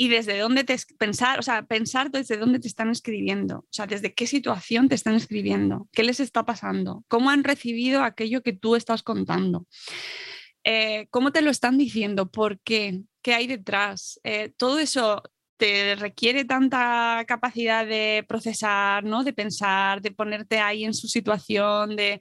[0.00, 3.86] y desde dónde te pensar, o sea, pensar desde dónde te están escribiendo, o sea,
[3.86, 8.54] desde qué situación te están escribiendo, qué les está pasando, cómo han recibido aquello que
[8.54, 9.66] tú estás contando.
[10.64, 12.30] Eh, ¿Cómo te lo están diciendo?
[12.30, 13.02] ¿Por qué?
[13.20, 14.18] ¿Qué hay detrás?
[14.24, 15.22] Eh, todo eso
[15.58, 19.22] te requiere tanta capacidad de procesar, ¿no?
[19.22, 22.18] de pensar, de ponerte ahí en su situación, de,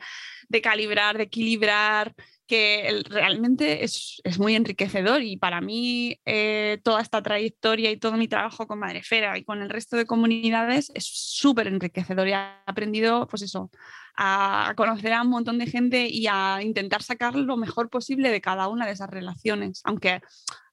[0.61, 2.13] calibrar, de equilibrar,
[2.49, 8.27] que realmente es, muy enriquecedor y para mí eh, toda esta trayectoria y todo mi
[8.27, 12.27] trabajo con Madrefera y con el resto de comunidades es súper enriquecedor.
[12.27, 12.35] Y he
[12.65, 13.69] aprendido, pues eso,
[14.15, 18.41] a conocer a un montón de gente y a intentar sacar lo mejor posible de
[18.41, 20.19] cada una de esas relaciones, aunque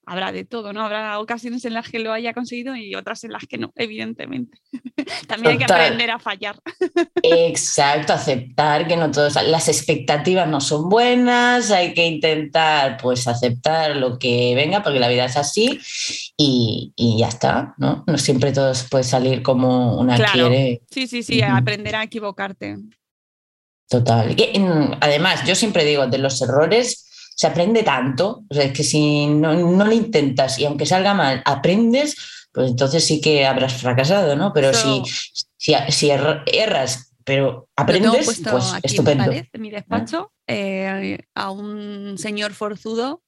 [0.06, 0.82] habrá de todo, ¿no?
[0.82, 4.58] Habrá ocasiones en las que lo haya conseguido y otras en las que no, evidentemente.
[5.26, 6.56] También hay que aprender a fallar.
[7.22, 13.96] Exacto, aceptar que no todas las expectativas no son buenas, hay que intentar pues aceptar
[13.96, 15.80] lo que venga porque la vida es así
[16.36, 18.04] y, ya está, ¿no?
[18.06, 20.82] No siempre todo puede salir como una quiere.
[20.88, 22.76] Sí, sí, sí, aprender a equivocarte.
[23.88, 24.36] Total.
[25.00, 27.05] además, yo siempre digo, de los errores
[27.36, 31.42] se aprende tanto, o sea, es que si no, lo intentas y aunque salga mal,
[31.44, 32.16] aprendes,
[32.50, 34.54] pues entonces sí que habrás fracasado, ¿no?
[34.54, 35.02] Pero si,
[35.58, 39.30] si, erras, pero aprendes, pues estupendo.
[39.30, 43.22] En mi despacho, eh, a un señor forzudo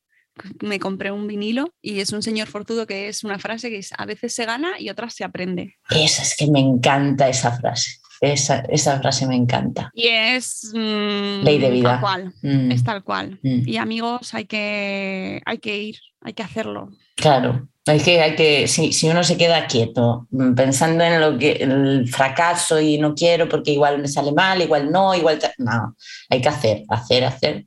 [0.60, 4.06] me compré un vinilo y es un señor forzudo que es una frase que a
[4.06, 5.76] veces se gana y otras se aprende.
[5.90, 7.98] Esa es que me encanta esa frase.
[8.20, 9.90] Esa, esa frase me encanta.
[9.94, 11.92] Y es mm, ley de vida.
[11.92, 12.72] Tal cual, mm.
[12.72, 13.38] Es tal cual.
[13.42, 13.68] Mm.
[13.68, 16.90] Y amigos, hay que, hay que ir, hay que hacerlo.
[17.14, 20.26] Claro, hay que, hay que si, si, uno se queda quieto,
[20.56, 24.90] pensando en lo que el fracaso y no quiero porque igual me sale mal, igual
[24.90, 25.96] no, igual no,
[26.28, 27.64] hay que hacer, hacer, hacer.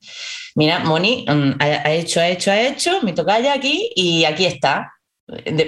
[0.55, 1.25] Mira, Moni
[1.59, 4.91] ha, hecho, ha hecho, ha hecho, me toca ya aquí y aquí está.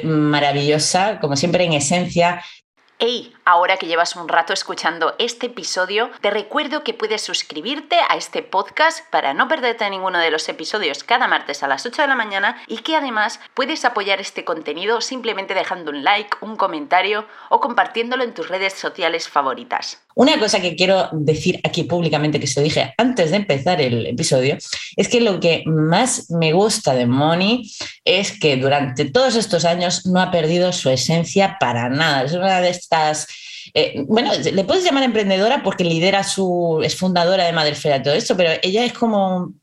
[0.03, 2.41] maravillosa, como siempre en esencia,
[2.99, 8.15] Hey, ahora que llevas un rato escuchando este episodio, te recuerdo que puedes suscribirte a
[8.15, 12.07] este podcast para no perderte ninguno de los episodios cada martes a las 8 de
[12.07, 17.25] la mañana y que además puedes apoyar este contenido simplemente dejando un like, un comentario
[17.49, 19.99] o compartiéndolo en tus redes sociales favoritas.
[20.15, 24.05] Una cosa que quiero decir aquí públicamente, que se lo dije antes de empezar el
[24.05, 24.57] episodio,
[24.95, 27.71] es que lo que más me gusta de Moni
[28.05, 32.23] es que durante todos estos años no ha perdido su esencia para nada.
[32.23, 33.27] Es una de estas
[33.73, 38.13] eh, bueno, le puedes llamar emprendedora porque lidera su, es fundadora de Madrefera y todo
[38.13, 39.53] esto, pero ella es como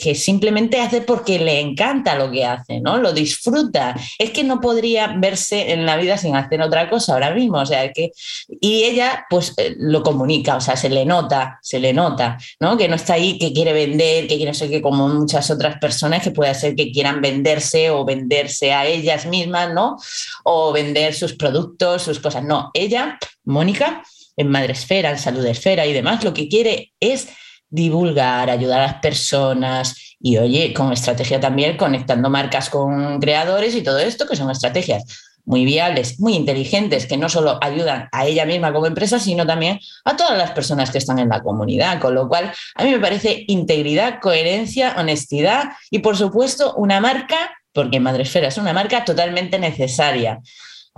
[0.00, 2.98] que simplemente hace porque le encanta lo que hace, ¿no?
[2.98, 3.94] Lo disfruta.
[4.18, 7.66] Es que no podría verse en la vida sin hacer otra cosa ahora mismo, o
[7.66, 8.12] sea, que,
[8.60, 12.76] y ella pues eh, lo comunica, o sea, se le nota, se le nota, ¿no?
[12.76, 16.22] Que no está ahí, que quiere vender, que quiere ser que como muchas otras personas
[16.22, 19.96] que puede ser que quieran venderse o venderse a ellas mismas, ¿no?
[20.44, 22.44] O vender sus productos, sus cosas.
[22.44, 24.02] No, ella Mónica,
[24.36, 27.28] en Madresfera, en Salud Esfera y demás, lo que quiere es
[27.70, 33.82] divulgar, ayudar a las personas y, oye, con estrategia también, conectando marcas con creadores y
[33.82, 35.04] todo esto, que son estrategias
[35.48, 39.80] muy viables, muy inteligentes, que no solo ayudan a ella misma como empresa, sino también
[40.04, 41.98] a todas las personas que están en la comunidad.
[42.00, 47.56] Con lo cual, a mí me parece integridad, coherencia, honestidad y, por supuesto, una marca,
[47.72, 50.38] porque Madresfera es una marca totalmente necesaria.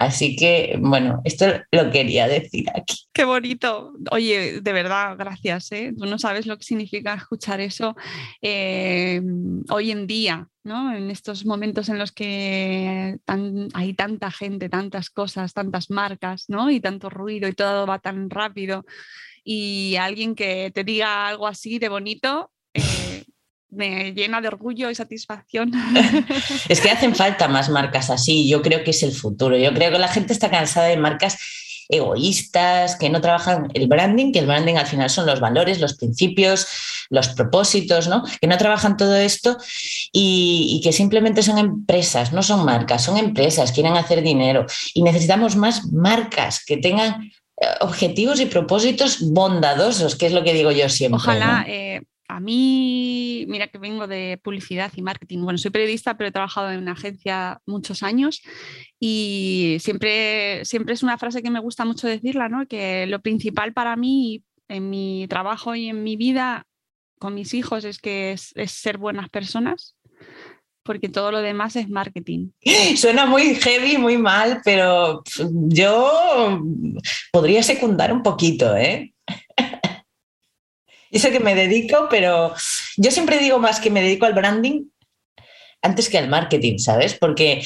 [0.01, 3.05] Así que, bueno, esto lo quería decir aquí.
[3.13, 3.93] Qué bonito.
[4.11, 5.71] Oye, de verdad, gracias.
[5.73, 5.93] ¿eh?
[5.95, 7.95] Tú no sabes lo que significa escuchar eso
[8.41, 9.21] eh,
[9.69, 10.97] hoy en día, ¿no?
[10.97, 13.19] En estos momentos en los que
[13.75, 16.71] hay tanta gente, tantas cosas, tantas marcas, ¿no?
[16.71, 18.87] Y tanto ruido y todo va tan rápido.
[19.45, 22.51] Y alguien que te diga algo así de bonito,
[23.71, 25.73] me llena de orgullo y satisfacción.
[26.69, 29.91] es que hacen falta más marcas así, yo creo que es el futuro, yo creo
[29.91, 31.39] que la gente está cansada de marcas
[31.91, 35.95] egoístas, que no trabajan el branding, que el branding al final son los valores, los
[35.95, 36.67] principios,
[37.11, 38.23] los propósitos, ¿no?
[38.41, 39.57] Que no trabajan todo esto
[40.13, 45.57] y, que simplemente son empresas, no son marcas, son empresas, quieren hacer dinero y necesitamos
[45.57, 47.25] más marcas que tengan
[47.61, 51.17] eh, objetivos y propósitos bondadosos, que es lo que digo yo siempre.
[51.17, 52.03] Ojalá, eh,
[52.37, 55.41] a mí, mira que vengo de publicidad y marketing.
[55.41, 58.43] Bueno, soy periodista, pero he trabajado en una agencia muchos años
[58.99, 62.67] y siempre, siempre es una frase que me gusta mucho decirla, ¿no?
[62.67, 66.67] Que lo principal para mí en mi trabajo y en mi vida
[67.19, 69.97] con mis hijos es que es, ser buenas personas,
[70.83, 72.51] porque todo lo demás es marketing.
[72.97, 75.23] Suena muy heavy, muy mal, pero
[75.69, 76.63] yo
[77.33, 79.13] podría secundar un poquito, ¿eh?
[81.11, 82.55] Y sé que me dedico, pero
[82.97, 84.85] yo siempre digo más que me dedico al branding
[85.83, 87.15] antes que al marketing, ¿sabes?
[87.15, 87.63] Porque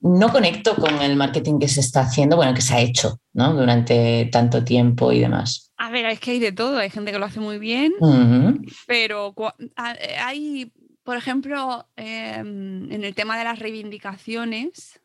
[0.00, 3.54] no conecto con el marketing que se está haciendo, bueno, que se ha hecho, ¿no?
[3.54, 5.72] Durante tanto tiempo y demás.
[5.76, 7.92] A ver, es que hay de todo, hay gente que lo hace muy bien,
[8.86, 9.34] pero
[10.16, 15.00] hay, por ejemplo, em, en el tema de las reivindicaciones,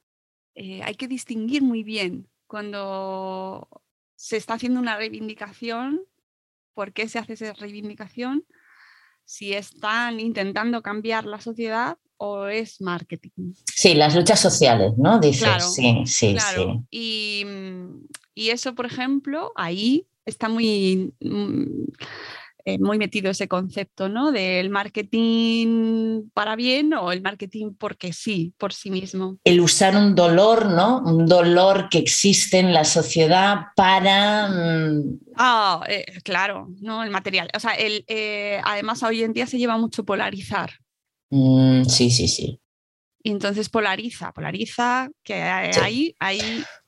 [0.56, 3.68] eh, hay que distinguir muy bien cuando
[4.16, 6.02] se está haciendo una reivindicación
[6.74, 8.46] por qué se hace esa reivindicación,
[9.26, 13.54] si están intentando cambiar la sociedad o es marketing.
[13.66, 15.20] Sí, las luchas sociales, ¿no?
[15.20, 16.80] Dices, sí, sí, sí.
[16.90, 17.46] Y,
[18.34, 21.86] y, eso, por ejemplo, ahí está muy, mm,
[22.66, 24.32] eh, muy metido ese concepto, ¿no?
[24.32, 29.38] Del marketing para bien o el marketing porque sí, por sí mismo.
[29.44, 31.02] El usar un dolor, ¿no?
[31.02, 34.48] Un dolor que existe en la sociedad para...
[34.48, 37.04] Mm, ah, eh, claro, ¿no?
[37.04, 37.50] El material.
[37.54, 40.72] O sea, el, eh, además hoy en día se lleva mucho polarizar.
[41.32, 42.63] Mm, sí, sí, sí.
[43.26, 46.14] Y entonces polariza, polariza, que hay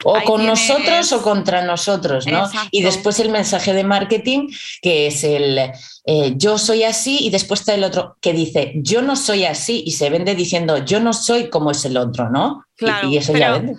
[0.04, 2.50] o con nosotros o contra nosotros, ¿no?
[2.72, 4.50] Y después el mensaje de marketing,
[4.82, 5.72] que es el
[6.06, 9.82] eh, yo soy así, y después está el otro que dice yo no soy así,
[9.86, 12.66] y se vende diciendo yo no soy como es el otro, ¿no?
[12.76, 13.76] Claro, y, eso ya vende.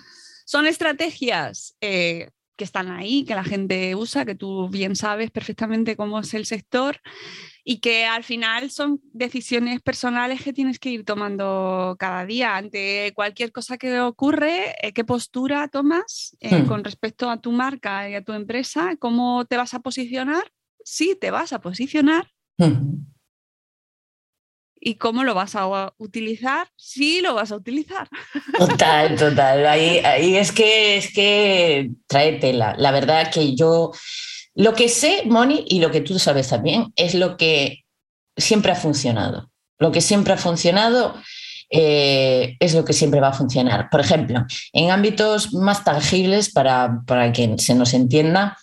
[0.46, 5.94] Son estrategias eh, que están ahí, que la gente usa, que tú bien sabes perfectamente
[5.94, 7.00] cómo es el sector
[7.68, 13.12] y que al final son decisiones personales que tienes que ir tomando cada día ante
[13.12, 16.66] cualquier cosa que ocurre, eh, qué postura tomas eh, hmm.
[16.68, 20.44] con respecto a tu marca y a tu empresa, cómo te vas a posicionar,
[20.84, 22.30] sí te vas a posicionar.
[22.56, 23.04] Hmm.
[24.78, 26.68] ¿Y cómo lo vas a utilizar?
[26.76, 28.08] Sí, lo vas a utilizar.
[28.58, 29.66] Total, total.
[29.66, 32.76] Ahí, ahí es que es que trae tela.
[32.78, 33.90] La verdad que yo
[34.56, 37.84] lo que sé, Moni, y lo que tú sabes también, es lo que
[38.36, 39.50] siempre ha funcionado.
[39.78, 41.14] Lo que siempre ha funcionado
[41.68, 43.90] eh, es lo que siempre va a funcionar.
[43.90, 48.56] Por ejemplo, en ámbitos más tangibles, para, para que se nos entienda,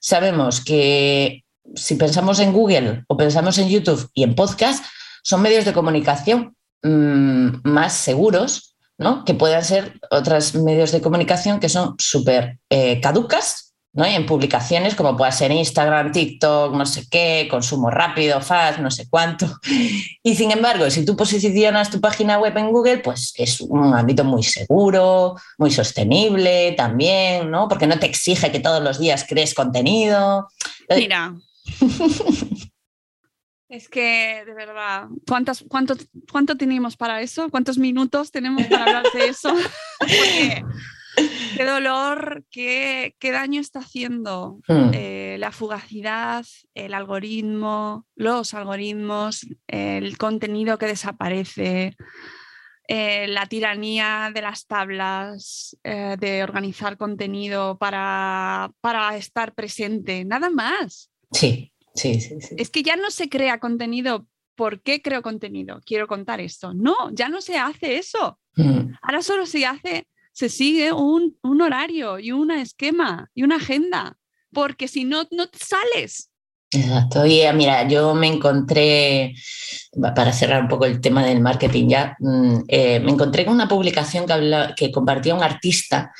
[0.00, 4.84] sabemos que si pensamos en Google o pensamos en YouTube y en podcast,
[5.22, 9.24] son medios de comunicación mm, más seguros, ¿no?
[9.24, 14.06] Que puedan ser otros medios de comunicación que son súper eh, caducas ¿no?
[14.06, 18.90] Y en publicaciones como pueda ser Instagram, TikTok, no sé qué, consumo rápido, fast, no
[18.90, 19.46] sé cuánto.
[20.22, 24.24] Y sin embargo, si tú posicionas tu página web en Google, pues es un ámbito
[24.24, 27.66] muy seguro, muy sostenible también, ¿no?
[27.66, 30.48] Porque no te exige que todos los días crees contenido.
[30.90, 31.34] Mira.
[33.68, 35.94] Es que, de verdad, ¿cuántos, cuánto,
[36.32, 37.50] ¿cuánto tenemos para eso?
[37.50, 39.54] ¿Cuántos minutos tenemos para hablar de eso?
[39.98, 40.64] Porque
[41.56, 44.90] qué dolor, qué, qué, daño está haciendo hmm.
[44.92, 51.96] eh, la fugacidad, el algoritmo, los algoritmos, el contenido que desaparece,
[52.90, 60.48] eh, la tiranía de las tablas, eh, de organizar contenido para, para estar presente, nada
[60.48, 61.10] más.
[61.32, 62.54] Sí, sí, sí, sí.
[62.56, 64.26] Es que ya no se crea contenido.
[64.54, 65.80] ¿Por qué creo contenido?
[65.84, 66.74] Quiero contar esto.
[66.74, 68.40] No, ya no se hace eso.
[68.56, 68.92] Hmm.
[69.02, 74.16] Ahora solo se hace se sigue un, horario y un esquema y una agenda,
[74.52, 76.30] porque si no, no te sales.
[76.70, 77.26] Exacto.
[77.26, 79.34] Y eh, mira, yo me encontré,
[80.14, 83.66] para cerrar un poco el tema del marketing ya, mm, eh, me encontré con una
[83.66, 86.12] publicación que, que compartía un artista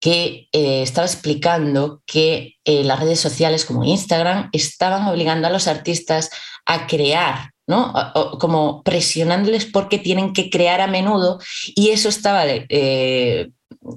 [0.00, 6.30] que eh, estaba explicando que las redes sociales como Instagram estaban obligando a los artistas
[6.64, 7.92] a crear ¿no?
[8.38, 11.38] como presionándoles porque tienen que crear a menudo
[11.74, 12.44] y eso estaba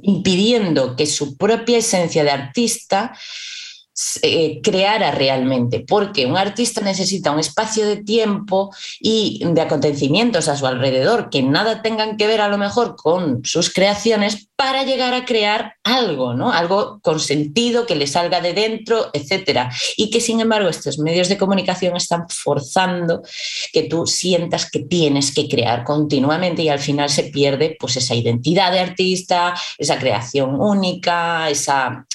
[0.02, 3.16] impidiendo que su propia esencia de artista
[4.22, 10.58] eh, creara realmente, porque un artista necesita un espacio de tiempo y de acontecimientos a
[10.58, 15.14] su alrededor que nada tengan que ver a lo mejor con sus creaciones para llegar
[15.14, 16.52] a crear algo, ¿no?
[16.52, 19.72] Algo con sentido, que le salga de dentro, etcétera.
[19.98, 23.24] Y que sin embargo estos medios de comunicación están forzando
[23.74, 28.14] que tú sientas que tienes que crear continuamente y al final se pierde pues esa
[28.14, 32.06] identidad de artista, esa creación única, esa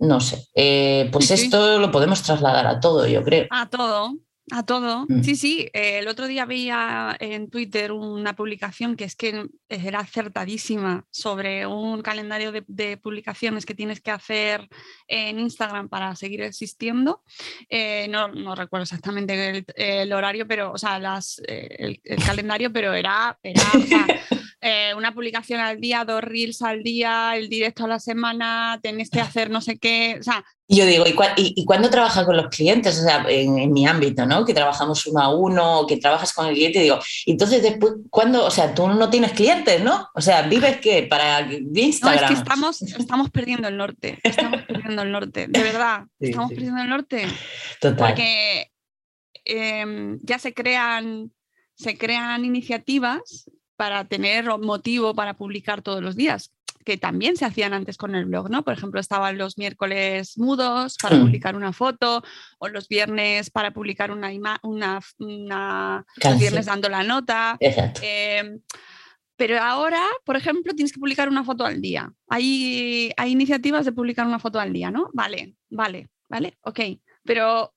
[0.00, 3.46] no sé, eh, pues esto lo podemos trasladar a todo, yo creo.
[3.50, 4.14] A todo,
[4.50, 5.04] a todo.
[5.08, 5.22] Mm.
[5.22, 5.68] Sí, sí.
[5.74, 11.66] Eh, el otro día veía en Twitter una publicación que es que era acertadísima sobre
[11.66, 14.68] un calendario de, publicaciones que tienes que hacer
[15.06, 17.22] en Instagram para seguir existiendo.
[17.68, 23.62] Eh, no, recuerdo exactamente el, horario, pero, o sea, las, el, calendario, pero era, era
[24.62, 29.08] Eh, una publicación al día, dos reels al día, el directo a la semana, tenés
[29.08, 30.18] que hacer no sé qué.
[30.20, 32.98] O sea, yo digo, ¿y, y, cuándo trabajas con los clientes?
[33.00, 34.44] O sea, en, mi ámbito, ¿no?
[34.44, 38.44] Que trabajamos uno a uno, que trabajas con el cliente, digo, entonces después, ¿cuándo?
[38.44, 40.08] O sea, tú no tienes clientes, ¿no?
[40.14, 41.04] O sea, ¿vives qué?
[41.04, 42.20] Para Instagram.
[42.20, 46.50] No, es que estamos, estamos perdiendo el norte, estamos perdiendo el norte, de verdad, estamos
[46.50, 47.26] perdiendo el norte.
[47.80, 47.96] Total.
[47.96, 48.70] Porque
[49.46, 51.32] em, ya se crean,
[51.74, 53.50] se crean iniciativas
[53.80, 56.52] para tener motivo para publicar todos los días,
[56.84, 58.62] que también se hacían antes con el blog, ¿no?
[58.62, 61.20] Por ejemplo, estaban los miércoles mudos para mm.
[61.22, 62.22] publicar una foto,
[62.58, 64.28] o los viernes para publicar una,
[64.64, 67.56] una, una los viernes dando la nota.
[68.02, 68.60] Em,
[69.34, 72.12] pero ahora, por ejemplo, tienes que publicar una foto al día.
[72.28, 75.08] Hay, hay iniciativas de publicar una foto al día, ¿no?
[75.14, 76.80] Vale, vale, vale, ok.
[77.24, 77.72] Pero,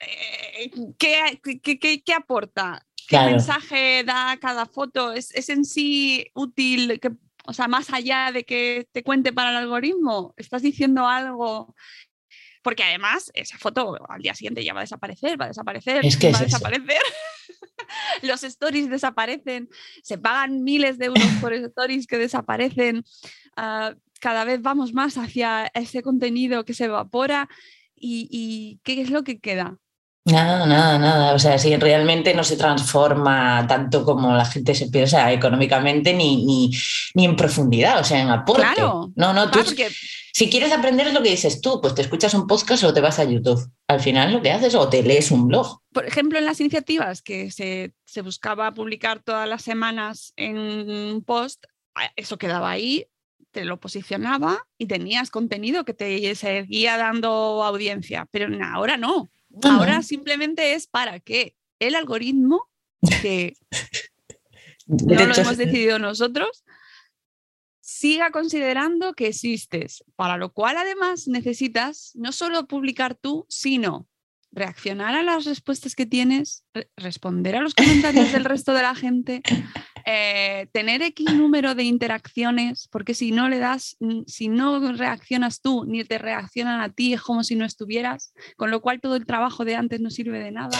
[0.00, 2.84] eh, ¿qué, qué, qué aporta?
[3.08, 7.12] Qué mensaje da cada foto, ¿Es, ¿Es, en sí útil, que,
[7.46, 11.74] o sea, más allá de que te cuente para el algoritmo, estás diciendo algo.
[12.62, 16.38] Porque además esa foto al día siguiente ya va a desaparecer, va a desaparecer, va
[16.38, 17.00] a desaparecer.
[18.22, 19.68] Los stories desaparecen,
[20.02, 23.04] se pagan miles de euros por stories que desaparecen.
[23.56, 27.48] Ah, cada vez vamos más hacia ese contenido que se evapora
[27.94, 29.78] y, y ¿qué es lo que queda?
[30.26, 31.34] Nada, nada, nada.
[31.34, 36.72] O sea, si realmente no se transforma tanto como la gente se piensa económicamente ni,
[37.14, 38.62] ni, en profundidad, o sea, en aporte.
[38.62, 39.12] Claro.
[39.14, 39.60] No, no, tú,
[40.32, 43.00] si quieres aprender es lo que dices tú, pues te escuchas un podcast o te
[43.00, 43.70] vas a YouTube.
[43.86, 45.80] Al final lo que haces o te lees un blog.
[45.92, 51.22] Por ejemplo, en las iniciativas que se, se buscaba publicar todas las semanas en un
[51.24, 51.66] post,
[52.16, 53.06] eso quedaba ahí,
[53.52, 59.30] te lo posicionaba y tenías contenido que te seguía dando audiencia, pero ahora no.
[59.62, 62.68] Ahora simplemente es para que el algoritmo,
[63.22, 63.54] que
[64.86, 66.64] no lo hemos decidido nosotros,
[67.80, 74.08] siga considerando que existes, para lo cual además necesitas no solo publicar tú, sino
[74.52, 76.64] reaccionar a las respuestas que tienes,
[76.96, 79.42] responder a los comentarios del resto de la gente,
[80.08, 83.96] eh, tener X número de interacciones, porque si no le das,
[84.26, 88.70] si no reaccionas tú, ni te reaccionan a ti, es como si no estuvieras, con
[88.70, 90.78] lo cual todo el trabajo de antes no sirve de nada.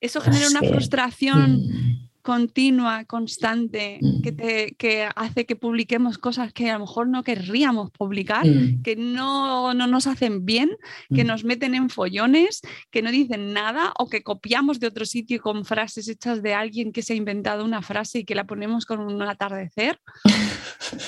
[0.00, 4.22] Eso genera una frustración mm continua, constante, mm.
[4.22, 8.82] que, te, que hace que publiquemos cosas que a lo mejor no querríamos publicar, mm.
[8.82, 10.70] que no, no, nos hacen bien,
[11.14, 11.26] que mm.
[11.26, 12.60] nos meten en follones,
[12.90, 16.92] que no dicen nada o que copiamos de otro sitio con frases hechas de alguien
[16.92, 20.00] que se ha inventado una frase y que la ponemos con un atardecer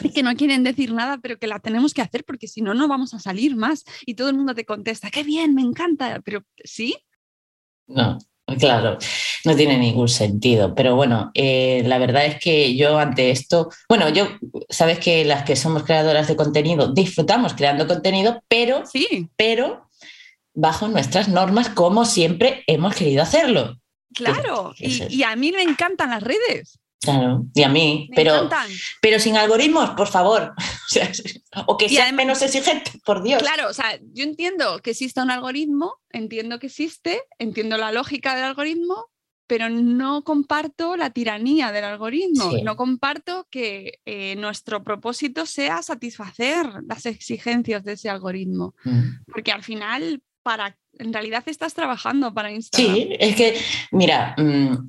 [0.03, 2.75] y que no quieren decir nada, pero que la tenemos que hacer porque si no,
[2.75, 3.85] no vamos a salir más.
[4.07, 6.97] Y todo el mundo te contesta, qué bien, me encanta, pero sí.
[7.87, 8.19] No,
[8.59, 8.99] Claro,
[9.45, 10.75] no tiene ningún sentido.
[10.75, 14.29] Pero bueno, eh, la verdad es que yo ante esto, bueno, yo,
[14.69, 19.29] sabes que las que somos creadoras de contenido disfrutamos creando contenido, pero, sí.
[19.37, 19.89] pero
[20.55, 23.77] bajo nuestras normas, como siempre hemos querido hacerlo.
[24.15, 26.79] Claro, y, a mí me encantan las redes.
[27.03, 28.49] Claro, y a mí, pero,
[29.01, 30.55] pero sin algoritmos, por favor.
[31.67, 33.43] O, que sea menos exigente, por Dios.
[33.43, 38.35] Claro, o sea, yo entiendo que exista un algoritmo, entiendo que existe, entiendo la lógica
[38.35, 39.11] del algoritmo,
[39.47, 46.67] pero no comparto la tiranía del algoritmo, no comparto que eh, nuestro propósito sea satisfacer
[46.87, 49.25] las exigencias de ese algoritmo, mm.
[49.31, 52.95] porque al final, para, en realidad estás trabajando para Instagram.
[52.95, 53.59] Sí, es que,
[53.91, 54.89] mira, mm,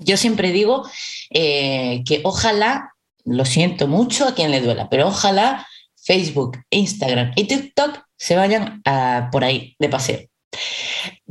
[0.00, 0.88] yo siempre digo
[1.30, 2.94] eh, que ojalá,
[3.24, 5.66] lo siento mucho a quien le duela, pero ojalá
[6.02, 8.82] Facebook, Instagram y TikTok se vayan
[9.30, 10.20] por ahí de paseo.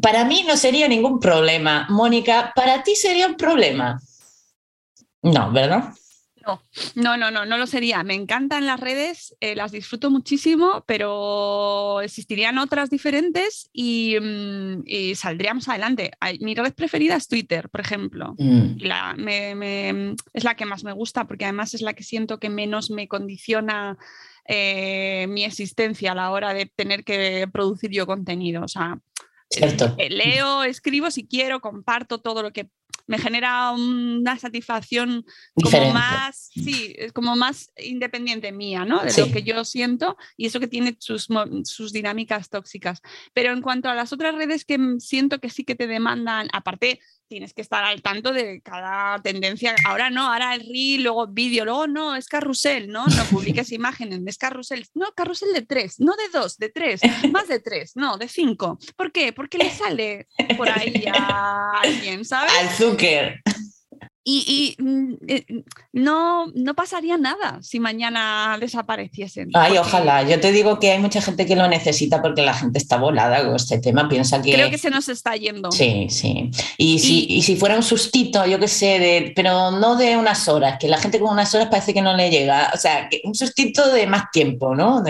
[0.02, 1.88] Para mí no sería ningún problema.
[1.90, 4.00] Mónica, ¿para ti sería un problema?
[5.22, 5.94] No, ¿verdad?
[6.96, 8.04] No, no, no, no, lo sería.
[8.04, 14.84] Me encantan las redes, eh, las disfruto muchísimo, pero existirían otras diferentes y, mm,
[15.16, 16.12] saldríamos adelante.
[16.40, 18.36] Mi red preferida es Twitter, por ejemplo.
[18.38, 18.78] Mm.
[20.34, 23.08] es la que más me gusta porque además es la que siento que menos me
[23.08, 23.98] condiciona
[24.52, 28.64] eh, mi existencia a la hora de tener que producir yo contenido.
[28.64, 29.00] O sea,
[29.50, 32.70] eh, leo, escribo si quiero, comparto todo lo que
[33.08, 35.26] me genera una satisfacción
[35.56, 39.04] como más, sí, como más independiente mía, ¿no?
[39.04, 41.28] De lo que yo siento y eso que tiene sus,
[41.64, 43.02] sus dinámicas tóxicas.
[43.34, 47.00] Pero en cuanto a las otras redes que siento que sí que te demandan, aparte
[47.30, 49.76] tienes que estar al tanto de cada tendencia.
[49.86, 53.06] Ahora no, ahora el reel, luego vídeo, luego no, es carrusel, ¿no?
[53.06, 54.86] No publiques imágenes, es carrusel.
[54.96, 57.02] No, carrusel de tres, no de dos, de tres,
[57.32, 58.80] más de tres, no, de cinco.
[58.98, 59.32] ¿Por qué?
[59.32, 60.28] Porque le sale
[60.58, 62.52] por ahí a alguien, ¿sabes?
[62.60, 63.42] Al Zucker
[64.32, 65.46] y, mm, eh,
[65.94, 69.50] no, no pasaría nada si mañana desapareciesen.
[69.54, 70.24] Ay, ojalá.
[70.24, 73.46] Yo te digo que hay mucha gente que lo necesita porque la gente está volada
[73.46, 74.08] con este tema.
[74.08, 74.54] Piensa que.
[74.54, 75.72] Creo que se nos está yendo.
[75.72, 76.52] Sí, sí.
[76.78, 80.78] Y, si, si fuera un sustito, yo qué sé, de, pero no de unas horas,
[80.80, 82.72] que la gente con unas horas parece que no le llega.
[82.74, 85.04] O sea, un sustito de más tiempo, ¿no?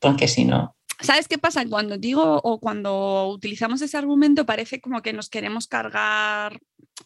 [0.00, 0.74] porque si no.
[1.00, 1.66] ¿Sabes qué pasa?
[1.66, 6.60] Cuando digo o cuando utilizamos ese argumento parece como que nos queremos cargar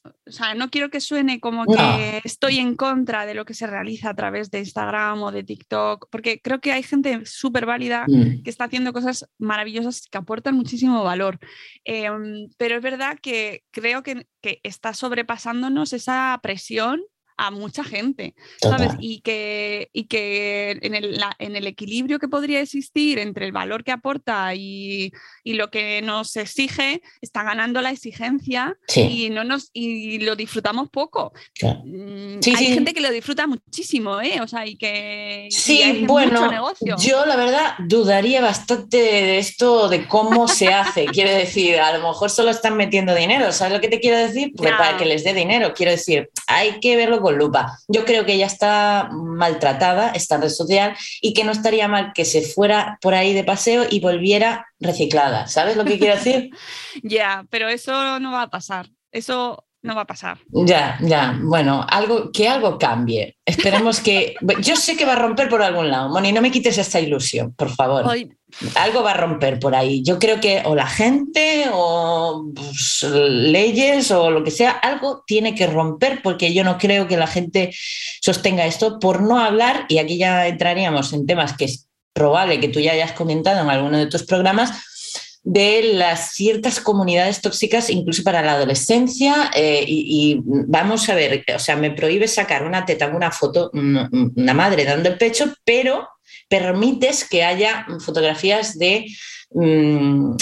[0.05, 3.66] o sea, no quiero que suene como que estoy en contra de lo que se
[3.66, 8.05] realiza a través de Instagram o de TikTok, porque creo que hay gente súper válida
[8.07, 8.43] mm.
[8.43, 11.39] que está haciendo cosas maravillosas que aportan muchísimo valor.
[11.84, 17.01] Em, pero es verdad que creo que, que está sobrepasándonos esa presión
[17.39, 18.93] a mucha gente, ¿sabes?
[18.99, 23.84] Y que, y que en, el, en, el, equilibrio que podría existir entre el valor
[23.84, 25.12] que aporta y,
[25.45, 30.91] y lo que nos exige, está ganando la exigencia y, no nos, y lo disfrutamos
[30.91, 31.32] poco.
[31.62, 34.41] Mm, hay gente que lo disfruta muchísimo, ¿eh?
[34.43, 35.47] O sea, y que...
[35.51, 41.07] Sí, bueno, yo la verdad dudaría bastante de esto, de cómo se hace.
[41.12, 44.53] quiero decir, a lo mejor solo están metiendo dinero, ¿sabes lo que te quiero decir?
[44.57, 47.78] Pues para que les dé dinero, quiero decir, hay que verlo lupa.
[47.88, 52.24] Yo creo que ella está maltratada, esta red social, y que no estaría mal que
[52.24, 55.46] se fuera por ahí de paseo y volviera reciclada.
[55.46, 56.50] ¿Sabes lo que quiero decir?
[57.02, 58.88] ya, pero eso no va a pasar.
[59.10, 60.38] Eso no va a pasar.
[60.50, 63.36] Ya, ya, bueno, algo, que algo cambie.
[63.44, 64.34] Esperemos que.
[64.60, 67.54] Yo sé que va a romper por algún lado, Moni, no me quites esta ilusión,
[67.54, 68.04] por favor.
[68.74, 70.02] Algo va a romper por ahí.
[70.02, 75.54] Yo creo que o la gente o pues, leyes o lo que sea, algo tiene
[75.54, 77.74] que romper porque yo no creo que la gente
[78.20, 82.68] sostenga esto por no hablar, y aquí ya entraríamos en temas que es probable que
[82.68, 84.72] tú ya hayas comentado en alguno de tus programas,
[85.43, 89.51] de las ciertas comunidades tóxicas, incluso para la adolescencia.
[89.55, 94.55] Eh, y, vamos a ver, o sea, me prohíbe sacar una teta, una foto, una
[94.55, 96.09] madre dando el pecho, pero
[96.49, 99.07] permites que haya fotografías de
[99.51, 100.34] mm,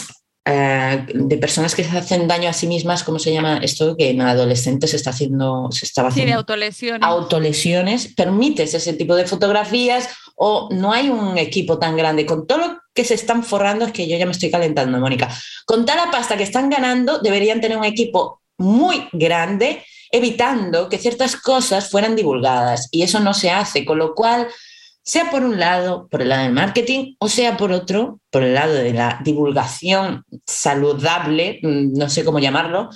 [0.48, 3.96] eh, de personas que se hacen daño a sí mismas, ¿cómo se llama esto?
[3.96, 6.30] Que en adolescentes se está haciendo, se estaba haciendo.
[6.30, 7.02] Sí, autolesiones.
[7.02, 8.14] Autolesiones.
[8.14, 12.24] Permites ese tipo de fotografías o no hay un equipo tan grande.
[12.24, 15.28] Con todo lo que se están forrando, es que yo ya me estoy calentando, Mónica.
[15.64, 20.98] Con toda la pasta que están ganando, deberían tener un equipo muy grande evitando que
[20.98, 24.48] ciertas cosas fueran divulgadas y eso no se hace, con lo cual
[25.02, 28.54] sea por un lado, por el lado del marketing, o sea por otro, por el
[28.54, 32.90] lado de la divulgación saludable, mm, no sé cómo llamarlo,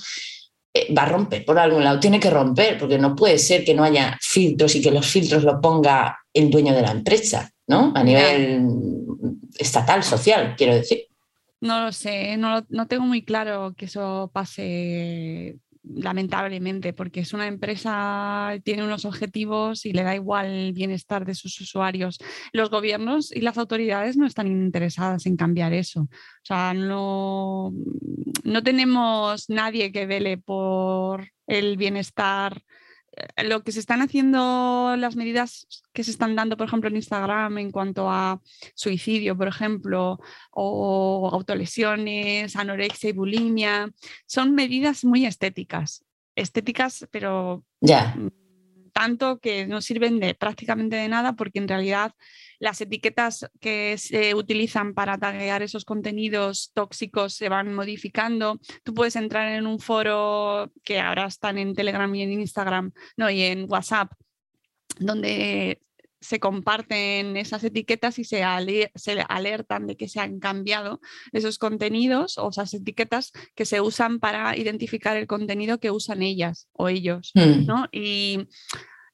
[0.96, 3.84] va a romper por algún lado, tiene que romper, porque no puede ser que no
[3.84, 7.92] haya filtros y que los filtros lo ponga el dueño de la empresa, ¿no?
[7.94, 8.66] A nivel
[9.58, 11.06] estatal, social, quiero decir.
[11.60, 15.56] No lo sé, no, no tengo muy claro que eso pase
[15.94, 21.34] lamentablemente, porque es una empresa, tiene unos objetivos y le da igual el bienestar de
[21.34, 22.18] sus usuarios.
[22.52, 26.02] Los gobiernos y las autoridades no están interesadas en cambiar eso.
[26.02, 26.08] O
[26.44, 27.72] sea, no,
[28.44, 32.62] no tenemos nadie que vele por el bienestar
[33.42, 37.58] lo que se están haciendo, las medidas que se están dando, por ejemplo, en Instagram
[37.58, 38.40] en cuanto a
[38.74, 43.90] suicidio, por ejemplo, o autolesiones, anorexia y bulimia,
[44.26, 46.04] son medidas muy estéticas.
[46.36, 48.16] Estéticas, pero ya
[48.92, 52.12] tanto que no sirven de prácticamente de nada porque en realidad
[52.60, 58.60] las etiquetas que se utilizan para taguear esos contenidos tóxicos se van modificando.
[58.84, 63.30] Tú puedes entrar en un foro que ahora están en Telegram y en Instagram, no,
[63.30, 64.12] y en WhatsApp,
[64.98, 65.80] donde
[66.20, 68.44] se comparten esas etiquetas y se,
[68.94, 71.00] se, alertan de que se han cambiado
[71.32, 76.68] esos contenidos o esas etiquetas que se usan para identificar el contenido que usan ellas
[76.72, 77.32] o ellos.
[77.34, 77.64] Hmm.
[77.64, 77.86] ¿no?
[77.90, 78.48] Y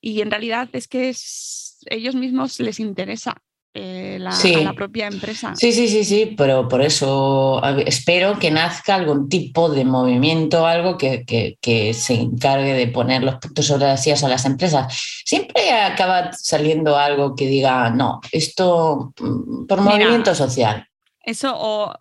[0.01, 3.37] Y en realidad es que es, ellos mismos les interesa
[3.75, 5.55] eh, la, a la propia empresa.
[5.55, 10.97] Sí, sí, sí, sí, pero por eso espero que nazca algún tipo de movimiento, algo
[10.97, 11.25] que,
[11.61, 14.87] que, se encargue de poner los puntos sobre las sillas a las empresas.
[15.27, 20.89] Siempre acaba saliendo algo que diga, no, esto mm, por movimiento social.
[21.23, 21.93] Eso o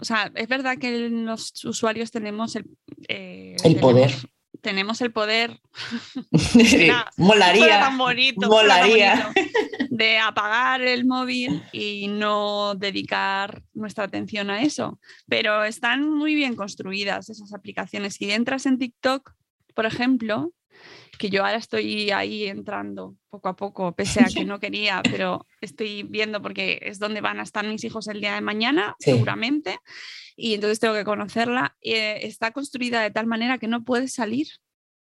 [0.00, 2.64] o sea, es verdad que los usuarios tenemos el,
[3.08, 4.12] eh, el poder
[4.60, 5.60] tenemos el poder.
[7.16, 7.80] molaría.
[7.80, 9.32] Tan bonito, molaría.
[9.90, 14.98] de apagar el móvil y no dedicar nuestra atención a eso.
[15.28, 18.14] Pero están muy bien construidas esas aplicaciones.
[18.14, 19.32] Si entras en TikTok,
[19.74, 20.52] por ejemplo,
[21.18, 25.46] que yo ahora estoy ahí entrando poco a poco, pese a que no quería, pero
[25.60, 29.78] estoy viendo porque es donde van a estar mis hijos el día de mañana, seguramente
[30.40, 31.76] y entonces tengo que conocerla.
[31.82, 34.48] Eh, está construida de tal manera que no puedes salir.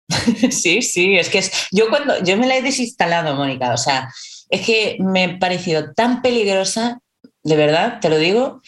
[0.50, 4.12] Sí, sí, es que es, yo cuando yo me la he desinstalado, Mónica, o sea,
[4.50, 7.00] es que me ha parecido tan peligrosa,
[7.42, 8.60] de verdad, te lo digo.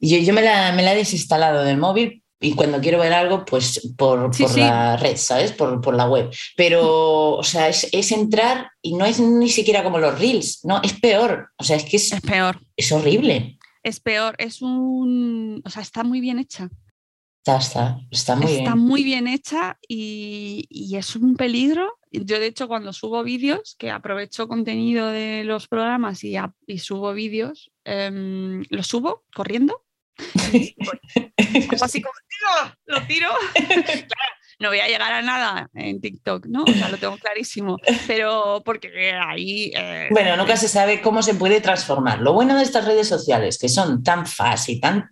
[0.00, 3.44] Yo, yo me, la, me la he desinstalado del móvil y cuando quiero ver algo,
[3.44, 5.52] pues por, por la red, ¿sabes?
[5.52, 6.30] Por, por, la web.
[6.56, 10.80] Pero, o sea, es, es, entrar y no es ni siquiera como los reels, no,
[10.82, 11.50] es peor.
[11.56, 12.60] O sea, es que es, es peor.
[12.76, 13.58] Es horrible
[13.88, 16.68] es peor, es un, o sea, está muy bien hecha.
[17.38, 21.98] Está, está, está muy está muy bien hecha y, es un peligro.
[22.10, 26.36] Yo, de hecho, cuando subo vídeos, que aprovecho contenido de los programas y,
[26.66, 29.82] y subo vídeos, eh, los subo corriendo.
[31.82, 32.14] Así como,
[32.86, 33.28] lo tiro.
[33.54, 36.64] claro, no voy a llegar a nada en TikTok, ¿no?
[36.64, 39.72] O sea, lo tengo clarísimo, pero porque ahí...
[39.74, 42.20] Eh, bueno, nunca se sabe cómo se puede transformar.
[42.20, 45.10] Lo bueno de estas redes sociales, que son tan fáciles y tan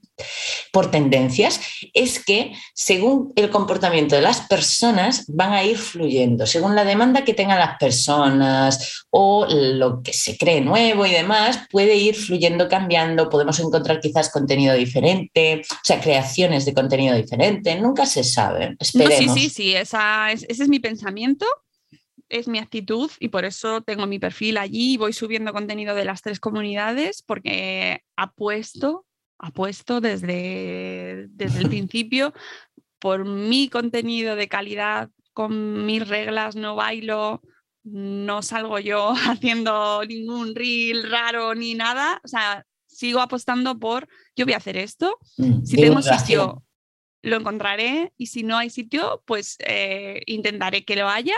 [0.73, 1.61] por tendencias,
[1.93, 7.25] es que según el comportamiento de las personas van a ir fluyendo, según la demanda
[7.25, 12.69] que tengan las personas o lo que se cree nuevo y demás, puede ir fluyendo,
[12.69, 18.77] cambiando, podemos encontrar quizás contenido diferente, o sea, creaciones de contenido diferente, nunca se sabe.
[18.79, 19.35] Esperemos.
[19.35, 21.47] sí, sí, sí, esa ese es mi pensamiento
[22.29, 26.05] es mi actitud y por eso tengo mi perfil allí y voy subiendo contenido de
[26.05, 29.06] las tres comunidades porque apuesto
[29.39, 32.33] apuesto desde, desde el principio
[32.99, 37.43] por mi contenido de calidad, con mis reglas, no bailo,
[37.85, 42.21] no salgo yo haciendo ningún reel raro ni nada.
[42.25, 45.19] O sea, sigo apostando por, yo voy a hacer esto.
[45.37, 46.65] Mm, si tengo sitio,
[47.23, 51.37] lo encontraré y si no hay sitio, pues eh, intentaré que lo haya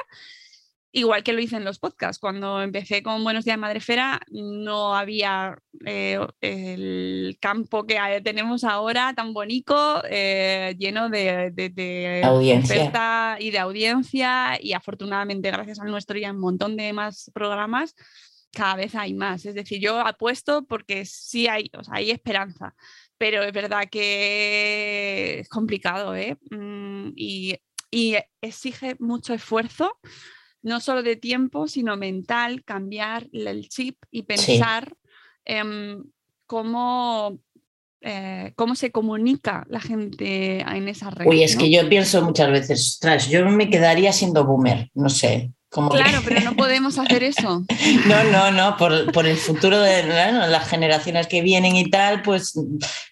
[0.93, 2.19] igual que lo hice en los podcasts.
[2.19, 9.33] Cuando empecé con Buenos Días Madrefera, no había eh, el campo que tenemos ahora tan
[9.33, 14.59] bonito, eh, lleno de, de, oferta y de audiencia.
[14.61, 17.95] Y afortunadamente, gracias al nuestro y a un montón de más programas,
[18.53, 19.45] cada vez hay más.
[19.45, 22.75] Es decir, yo apuesto porque sí hay, hay esperanza.
[23.19, 26.39] Pero es verdad que es complicado ¿eh?
[26.51, 27.59] Mm, y,
[27.91, 29.99] y exige mucho esfuerzo
[30.63, 34.95] no solo de tiempo, sino mental, cambiar el chip y pensar
[36.47, 37.39] cómo,
[38.01, 41.27] eh, cómo se comunica la gente en esa red.
[41.27, 45.53] Uy, es que yo pienso muchas veces, ostras, yo me quedaría siendo boomer, no sé
[45.71, 47.65] claro, pero no podemos hacer eso.
[48.07, 52.55] no, no, no, por, el futuro de las generaciones que vienen y tal, pues,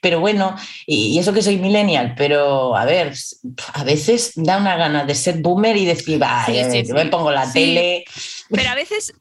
[0.00, 3.14] pero bueno, y, eso que soy millennial, pero a ver,
[3.74, 7.50] a veces da una gana de ser boomer y decir, va, yo me pongo la
[7.52, 8.04] tele.
[8.50, 9.12] Pero a veces,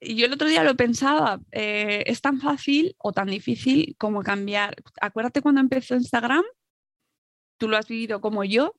[0.00, 4.76] yo el otro día lo pensaba, eh, es tan fácil o tan difícil como cambiar.
[5.00, 6.44] Acuérdate cuando empezó Instagram,
[7.58, 8.74] tú lo has vivido como yo,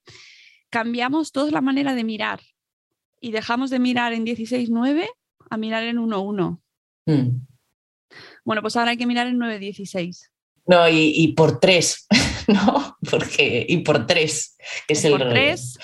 [0.69, 2.41] cambiamos toda la manera de mirar
[3.19, 5.07] y dejamos de mirar en 16.9
[5.49, 6.59] a mirar en 1.1.
[7.05, 7.47] Mm.
[8.43, 10.29] Bueno, pues ahora hay que mirar en 9.16.
[10.67, 12.07] No, y, por 3,
[12.47, 12.97] ¿no?
[13.09, 14.57] Porque, y por 3
[14.89, 15.77] es el Por 3,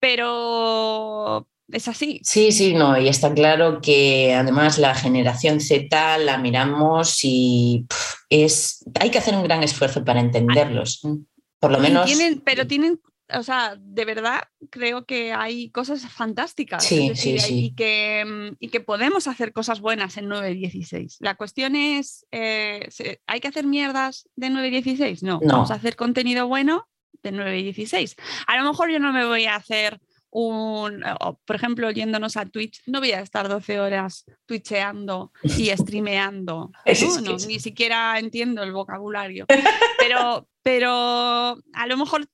[0.00, 2.20] pero es así.
[2.22, 7.86] Sí, sí, no, y está claro que además la generación Z la miramos y
[8.30, 11.02] es, hay que hacer un gran esfuerzo para entenderlos.
[11.58, 12.10] Por lo menos.
[12.44, 13.00] pero tienen
[13.32, 17.66] o sea, de verdad creo que hay cosas fantásticas sí, sí, sí.
[17.66, 21.16] Y, que, mm, y, que, podemos hacer cosas buenas en 9.16.
[21.20, 22.88] La cuestión es, eh,
[23.26, 25.22] ¿hay que hacer mierdas de 9.16?
[25.22, 26.88] No, no, vamos a hacer contenido bueno
[27.22, 28.16] de 9.16.
[28.46, 30.00] A lo mejor yo no me voy a hacer
[30.30, 31.04] un,
[31.44, 36.72] por ejemplo, yéndonos a Twitch, no voy a estar 12 horas twitcheando y streameando.
[37.22, 37.36] ¿no?
[37.46, 39.46] ni siquiera entiendo el vocabulario.
[39.98, 42.26] Pero, pero a lo mejor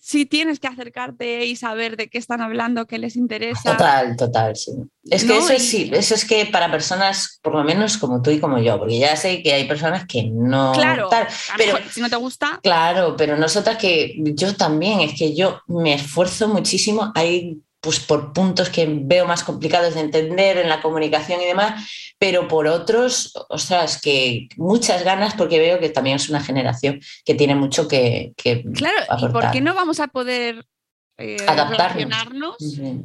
[0.00, 3.72] sí tienes que acercarte y saber de qué están hablando, qué les interesa.
[3.72, 4.72] Total, total, sí.
[5.10, 8.40] Es que eso sí, eso es que para personas, por lo menos como tú y
[8.40, 10.72] como yo, porque ya sé que hay personas que no.
[10.72, 11.08] Claro,
[11.56, 12.60] pero si no te gusta.
[12.62, 17.12] Claro, pero nosotras que yo también, es que yo me esfuerzo muchísimo.
[17.14, 22.14] Hay pues por puntos que veo más complicados de entender en la comunicación y demás,
[22.18, 27.34] pero por otros, ostras, que muchas ganas porque veo que también es una generación que
[27.34, 28.32] tiene mucho que...
[28.36, 30.66] que claro, ¿y por qué no vamos a poder
[31.18, 32.56] eh, relacionarnos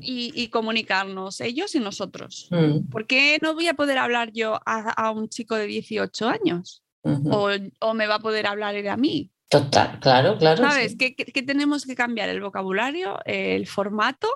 [0.02, 2.48] y, comunicarnos ellos y nosotros?
[2.50, 2.90] Mm.
[2.90, 6.84] ¿Por qué no voy a poder hablar yo a, un chico de 18 años?
[7.04, 7.50] o,
[7.80, 9.32] o, me va a poder hablar él a mí.
[9.50, 10.58] Total, claro, claro.
[10.58, 10.96] ¿Sabes?
[10.96, 12.30] ¿Qué, tenemos que cambiar?
[12.30, 14.28] El vocabulario, el formato,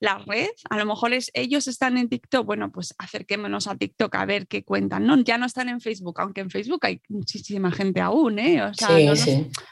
[0.00, 0.50] la red.
[0.68, 4.46] A lo mejor es, ellos están en TikTok, bueno, pues acerquémonos a TikTok a ver
[4.46, 5.06] qué cuentan.
[5.06, 8.62] No, ya no están en Facebook, aunque en Facebook hay muchísima gente aún, ¿eh?
[8.62, 8.90] O sea,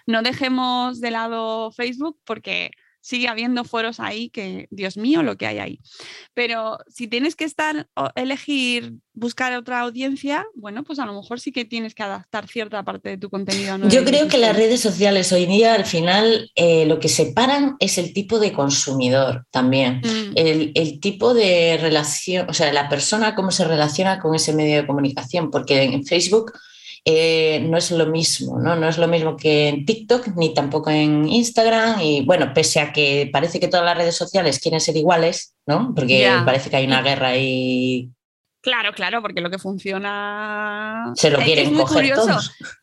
[0.07, 2.71] no dejemos de lado Facebook porque
[3.01, 5.81] sigue habiendo foros ahí que, Dios mío, lo que hay ahí.
[6.35, 11.53] Pero si tienes que estar, elegir, buscar otra audiencia, bueno, pues a lo mejor sí
[11.53, 13.77] que tienes que adaptar cierta parte de tu contenido.
[13.89, 17.99] Yo creo que las redes sociales hoy día al final eh, lo que separan es
[17.99, 20.33] el tipo de consumidor también, mm.
[20.37, 24.77] el, el, tipo de relación, o sea, la persona cómo se relaciona con ese medio
[24.77, 26.53] de comunicación, porque en Facebook
[27.11, 28.77] eh, no es lo mismo, ¿no?
[28.77, 32.03] No es lo mismo que en TikTok ni tampoco en Instagram.
[32.03, 35.95] Y bueno, pese a que parece que todas las redes sociales quieren ser iguales, ¿no?
[35.97, 38.11] Porque parece que hay una guerra ahí
[38.69, 41.11] Claro, claro, porque lo que funciona.
[41.17, 42.39] Se lo quieren es muy curioso,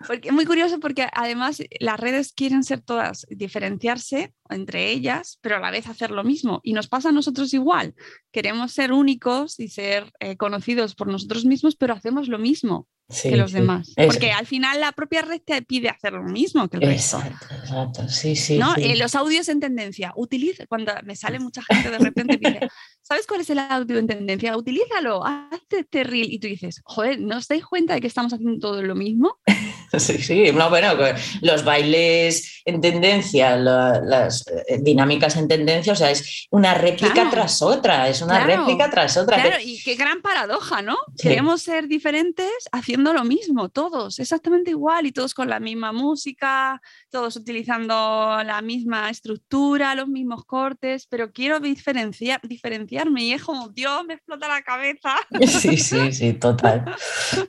[0.08, 5.58] Porque, es muy curioso porque además las redes quieren ser todas, diferenciarse entre ellas, pero
[5.58, 6.60] a la vez hacer lo mismo.
[6.64, 7.94] Y nos pasa a nosotros igual.
[8.32, 12.88] Queremos ser únicos y ser eh, conocidos por nosotros mismos, pero hacemos lo mismo
[13.22, 13.94] que los demás.
[13.96, 17.22] Porque al final la propia red te pide hacer lo mismo que el resto.
[17.52, 18.58] Exacto, sí, sí.
[18.58, 18.76] ¿No?
[18.78, 22.68] Eh, los audios en tendencia, utiliza, cuando me sale mucha gente de repente dice,
[23.08, 24.58] ¿sabes cuál es el audio en tendencia?
[24.58, 26.32] Utilízalo, hazte este reel.
[26.32, 29.38] Y tú dices, joder, ¿no os dais cuenta de que estamos haciendo todo lo mismo?
[29.98, 30.94] Sí, sí, no, bueno,
[31.42, 37.62] los bailes en tendencia, las eh, dinámicas en tendencia, o sea, es una réplica tras
[37.62, 39.42] otra, es una réplica tras otra.
[39.42, 40.98] Claro, y qué gran paradoja, ¿no?
[41.18, 46.82] Queremos ser diferentes haciendo lo mismo, todos, exactamente igual, y todos con la misma música,
[47.10, 47.94] todos utilizando
[48.44, 52.42] la misma estructura, los mismos cortes, pero quiero diferenciar,
[52.96, 55.16] diferenciarme y es como, Dios, me explota la cabeza.
[55.66, 56.86] Sí, sí, sí, total.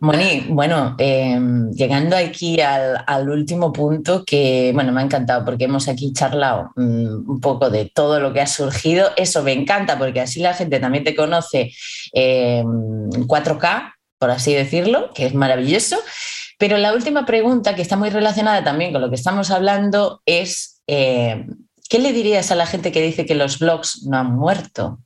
[0.00, 5.88] Moni, bueno, em, llegando aquí al, último punto que, bueno, me ha encantado porque hemos
[5.88, 9.10] aquí charlado mm, un poco de todo lo que ha surgido.
[9.16, 11.72] Eso me encanta porque así la gente también te conoce
[12.12, 12.66] en
[13.26, 15.96] 4K, por así decirlo, que es maravilloso.
[16.58, 20.82] Pero la última pregunta, que está muy relacionada también con lo que estamos hablando, es,
[20.86, 21.46] eh,
[21.88, 24.98] ¿qué le dirías a la gente que dice que los blogs no han muerto?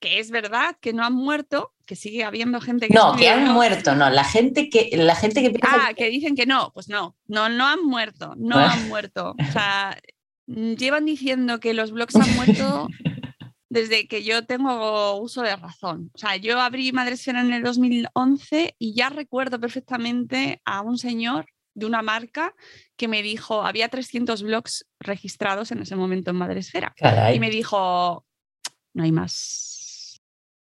[0.00, 2.94] Que es verdad que no han muerto, que sigue habiendo gente que...
[2.94, 4.08] No, que han muerto, no.
[4.10, 6.08] La gente que, la gente que Ah, que...
[6.08, 9.34] dicen que no, pues no, no, no han muerto, no han muerto.
[9.38, 9.98] O sea,
[10.46, 12.88] llevan diciendo que los blogs han muerto
[13.68, 16.10] desde que yo tengo uso de razón.
[16.14, 21.46] O sea, yo abrí Madresfera en el 2011 y ya recuerdo perfectamente a un señor
[21.74, 22.54] de una marca
[22.96, 26.94] que me dijo, había 300 blogs registrados en ese momento en Madresfera.
[27.34, 28.26] Y me dijo,
[28.94, 30.20] no hay más.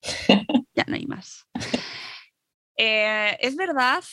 [0.74, 1.46] ya no hay más.
[2.76, 4.04] Eh, es verdad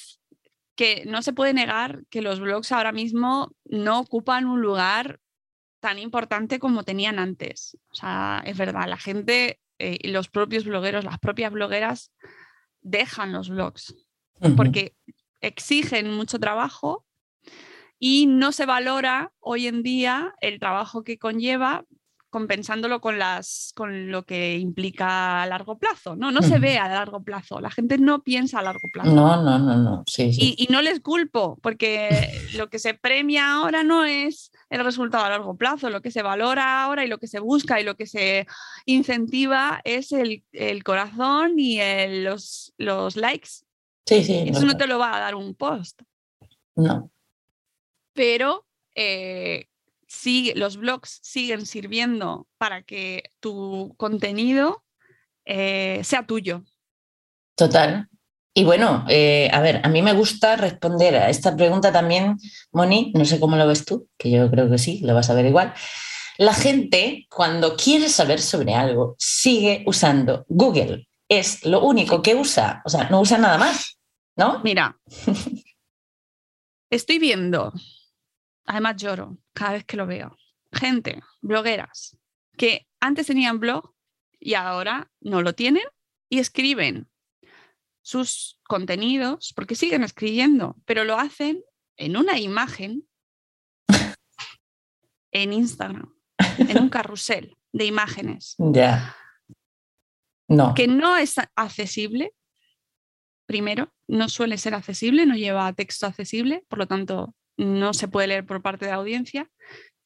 [0.75, 5.19] que no se puede negar que los blogs ahora mismo no ocupan un lugar
[5.79, 7.77] tan importante como tenían antes.
[7.89, 12.11] O sea, es verdad, la gente, eh, los propios blogueros, las propias blogueras
[12.81, 13.95] dejan los blogs
[14.57, 14.95] porque
[15.41, 17.05] exigen mucho trabajo
[17.99, 21.85] y no se valora hoy en día el trabajo que conlleva
[22.35, 26.17] compensándolo con, las, con lo que implica a largo plazo.
[26.17, 27.61] No, no se ve a largo plazo.
[27.61, 29.09] La gente no piensa a largo plazo.
[29.09, 30.03] No, no, no, no.
[30.17, 32.09] Y, no les culpo, porque
[32.57, 35.89] lo que se premia ahora no es el resultado a largo plazo.
[35.89, 38.47] Lo que se valora ahora y lo que se busca y lo que se
[38.85, 40.43] incentiva es el,
[40.83, 41.79] corazón y
[42.21, 43.63] los, los likes.
[44.05, 44.43] Sí, sí.
[44.49, 46.01] Eso no te lo va a dar un post.
[46.75, 47.09] No.
[48.11, 49.69] Pero eh,
[50.55, 54.83] los blogs siguen sirviendo para que tu contenido
[55.45, 56.63] eh, sea tuyo.
[57.55, 58.09] Total.
[58.53, 62.37] Y bueno, eh, a ver, a mí me gusta responder a esta pregunta también,
[62.71, 65.33] Moni, no sé cómo lo ves tú, que yo creo que sí, lo vas a
[65.33, 65.73] ver igual.
[66.37, 71.07] La gente, cuando quiere saber sobre algo, sigue usando Google.
[71.27, 73.97] Es lo único que usa, o sea, no usa nada más,
[74.37, 74.61] ¿no?
[74.63, 74.97] Mira,
[76.89, 77.73] estoy viendo
[78.65, 80.37] además lloro cada vez que lo veo.
[80.71, 82.17] Gente, blogueras,
[82.57, 83.93] que antes tenían blog
[84.39, 85.83] y ahora no lo tienen
[86.29, 87.07] y escriben
[88.01, 91.63] sus contenidos, porque siguen escribiendo, pero lo hacen
[91.97, 93.07] en una imagen
[95.31, 96.13] en Instagram,
[96.57, 98.55] en un carrusel de imágenes.
[98.59, 99.15] Ya.
[100.47, 100.75] No.
[100.75, 102.31] Que no es accesible,
[103.47, 108.27] primero, no suele ser accesible, no lleva texto accesible, por lo tanto, no se puede
[108.27, 109.49] leer por parte de la audiencia,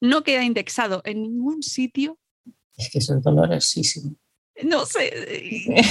[0.01, 2.17] no queda indexado en ningún sitio.
[2.77, 4.15] Es que eso es dolorosísimo.
[4.63, 5.81] No sé.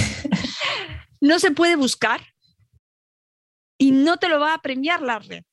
[1.20, 2.20] no se puede buscar
[3.78, 5.44] y no te lo va a premiar la red.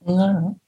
[0.00, 0.60] No.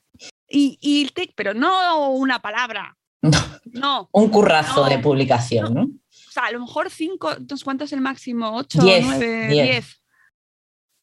[0.48, 2.96] Y, y pero no una palabra.
[3.22, 3.30] No.
[3.64, 4.08] No.
[4.12, 5.82] Un currazo de publicación, ¿no?
[5.84, 7.30] O sea, a lo mejor cinco,
[7.64, 8.56] ¿cuánto es el máximo?
[8.56, 10.02] ¿Ocho, diez, nueve, diez?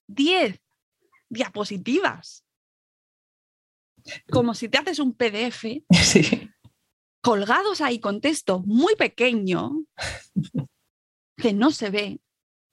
[0.08, 0.60] Diez
[1.30, 2.44] diapositivas.
[4.32, 6.50] Como si te haces un PDF sí.
[7.22, 9.84] colgados ahí con texto muy pequeño
[11.38, 12.20] que no se ve.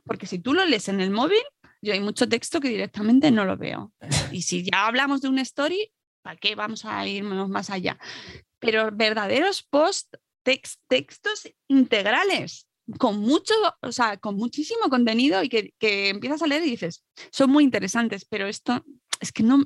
[0.05, 1.43] Porque si tú lo lees en el móvil,
[1.83, 3.93] yo hay mucho texto que directamente no lo veo.
[4.31, 7.99] Y si ya hablamos de una story, ¿para qué vamos a irnos más allá?
[8.59, 12.69] Pero verdaderos post textos integrales
[12.99, 17.05] con mucho, o sea, con muchísimo contenido y que, que, empiezas a leer y dices,
[17.33, 18.85] son muy interesantes, pero esto
[19.21, 19.65] es que no,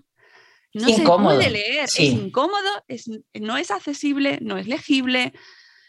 [0.75, 5.33] no se puede leer, es incómodo, es, no es accesible, no es legible,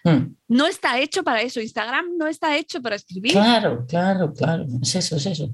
[0.04, 0.36] mm.
[0.48, 1.62] no está hecho para eso.
[1.62, 3.34] Instagram no está hecho para escribir.
[3.34, 5.54] Claro, claro, claro, es eso, es eso.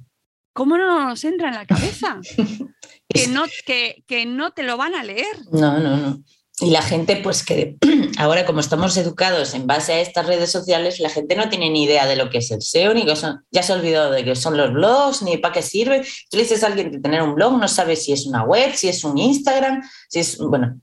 [0.54, 2.20] ¿Cómo no nos entra en la cabeza?
[3.10, 5.38] que, no, que, que no te lo van a leer.
[5.52, 6.24] No, no, no.
[6.60, 7.78] Y la gente, pues que
[8.18, 11.84] ahora como estamos educados en base a estas redes sociales, la gente no tiene ni
[11.84, 14.26] idea de lo que es el SEO, ni que son, ya se ha olvidado de
[14.26, 16.02] que son los blogs, ni para qué sirve.
[16.30, 18.74] Tú le dices a alguien que tener un blog, no sabe si es una web,
[18.74, 20.80] si es un Instagram, si es, bueno,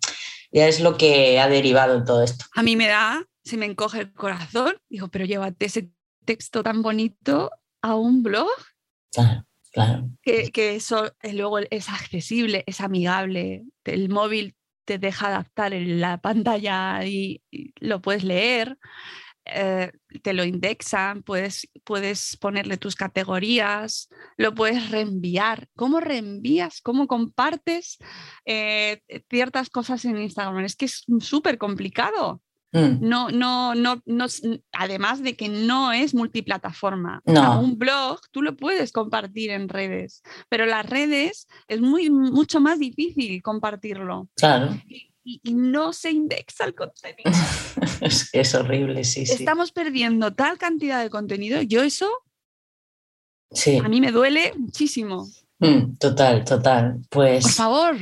[0.53, 2.45] ya es lo que ha derivado todo esto.
[2.55, 5.91] A mí me da, se me encoge el corazón, digo, pero llévate ese
[6.25, 7.51] texto tan bonito
[7.83, 8.49] a un blog.
[9.13, 9.45] Claro.
[9.73, 10.09] Claro.
[10.23, 13.65] Que, que, eso luego es accesible, es amigable.
[13.85, 14.55] El móvil
[14.85, 17.43] te deja adaptar en la pantalla y,
[17.81, 18.79] lo puedes leer,
[19.47, 25.69] eh, te lo indexan, puedes, puedes ponerle tus categorías, lo puedes reenviar.
[25.77, 26.81] ¿Cómo reenvías?
[26.81, 27.99] ¿Cómo compartes
[28.47, 30.65] eh, ciertas cosas en Instagram?
[30.65, 32.41] Es que es súper complicado.
[32.75, 33.09] Mm.
[33.09, 34.27] No, no, no, no,
[34.73, 37.23] además de que no es multiplataforma.
[37.25, 37.61] No.
[37.61, 42.81] un blog tú lo puedes compartir en redes, pero las redes es muy, mucho más
[42.81, 44.29] difícil compartirlo.
[44.35, 44.77] Claro.
[44.87, 45.11] Y,
[45.55, 47.31] no se indexa el contenido.
[48.03, 49.33] es, es horrible, sí, sí.
[49.33, 51.63] Estamos perdiendo tal cantidad de contenido.
[51.63, 52.11] Yo eso
[53.51, 53.79] sí.
[53.79, 55.27] a mí me duele muchísimo.
[55.61, 57.01] Mm, total, total.
[57.09, 57.45] Pues.
[57.45, 57.97] Por favor.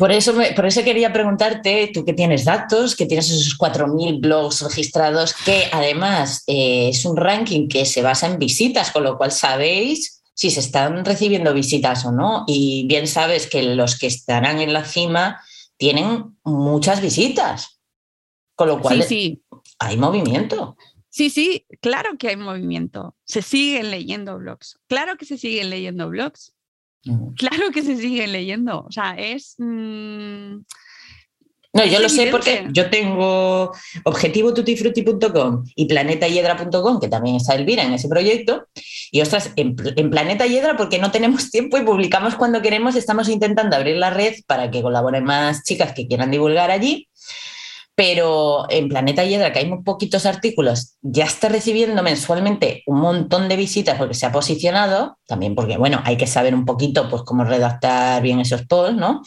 [0.00, 4.62] Por eso, por eso quería preguntarte, tú que tienes datos, que tienes esos 4.000 blogs
[4.62, 9.30] registrados, que además eh, es un ranking que se basa en visitas, con lo cual
[9.30, 12.44] sabéis si se están recibiendo visitas o no.
[12.46, 15.38] Y bien sabes que los que estarán en la cima
[15.76, 17.78] tienen muchas visitas,
[18.54, 19.42] con lo cual sí,
[19.78, 20.78] hay movimiento.
[21.10, 23.16] Sí, sí, claro que hay movimiento.
[23.24, 24.78] Se siguen leyendo blogs.
[24.86, 26.54] Claro que se siguen leyendo blogs.
[27.36, 28.84] Claro que se siguen leyendo.
[28.86, 29.54] O sea, es.
[29.58, 30.58] Mmm,
[31.72, 33.72] no, yo lo sé porque yo tengo
[34.04, 38.66] objetivotutifruti.com y planetayedra.com, que también está Elvira en ese proyecto.
[39.12, 43.28] Y ostras, en, en, Planeta Hiedra, porque no tenemos tiempo y publicamos cuando queremos, estamos
[43.28, 47.08] intentando abrir la red para que colaboren más chicas que quieran divulgar allí
[47.94, 53.48] pero en Planeta Hiedra, que hay muy poquitos artículos, ya está recibiendo mensualmente un montón
[53.48, 57.22] de visitas porque se ha posicionado, también porque, bueno, hay que saber un poquito pues
[57.22, 59.22] cómo redactar bien esos posts, ¿no?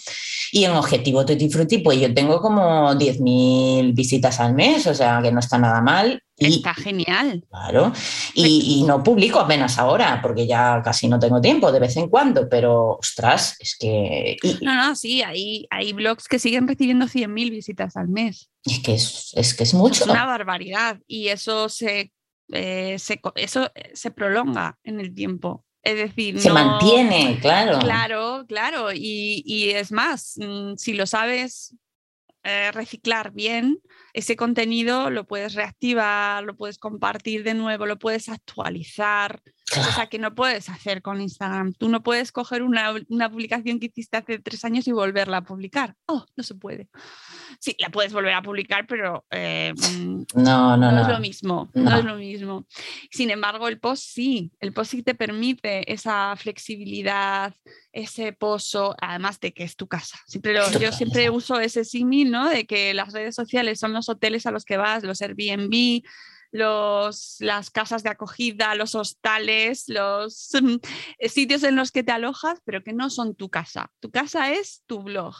[0.52, 5.20] Y en Objetivo Tutti Frutti, pues yo tengo como 10.000 visitas al mes, o sea,
[5.22, 6.22] que no está nada mal.
[6.36, 7.46] Y, está genial.
[7.50, 7.94] Claro.
[8.34, 12.10] Y, y, no publico apenas ahora, porque ya casi no tengo tiempo, de vez en
[12.10, 14.38] cuando, pero ostras, es que.
[14.62, 18.50] no, no, sí, hay, hay blogs que siguen recibiendo 100.000 visitas al mes.
[18.66, 20.06] Es que es, es, que es mucho.
[20.06, 21.00] Es una barbaridad.
[21.08, 22.12] Y eso se,
[22.52, 25.66] eh, se, eso se prolonga en el tiempo.
[25.84, 27.78] Es decir, se mantiene, claro.
[27.80, 28.94] Claro, claro.
[28.94, 31.76] Y, y es más, mm, si lo sabes
[32.46, 33.80] eh, reciclar bien,
[34.14, 39.42] ese contenido lo puedes reactivar, lo puedes compartir de nuevo, lo puedes actualizar.
[39.76, 41.74] O sea, que no puedes hacer con Instagram.
[41.74, 45.42] Tú no puedes coger una, una, publicación que hiciste hace tres años y volverla a
[45.42, 45.96] publicar.
[46.06, 46.90] Oh, no se puede.
[47.60, 51.70] Sí, la puedes volver a publicar, pero eh, mm, no, no, no, es lo mismo.
[51.74, 51.98] No.
[51.98, 52.66] es lo mismo.
[53.12, 54.52] Sin embargo, el post sí.
[54.60, 57.54] El post sí te permite esa flexibilidad,
[57.92, 60.18] ese pozo, además de que es tu casa.
[60.28, 62.50] Siempre yo siempre uso ese símil, ¿no?
[62.50, 66.04] De que las redes sociales son los hoteles a los que vas, los Airbnb,
[66.54, 70.52] los, las casas de acogida, los hostales, los
[71.28, 73.92] sitios en los que te alojas, pero que no son tu casa.
[74.00, 75.36] Tu casa es tu blog.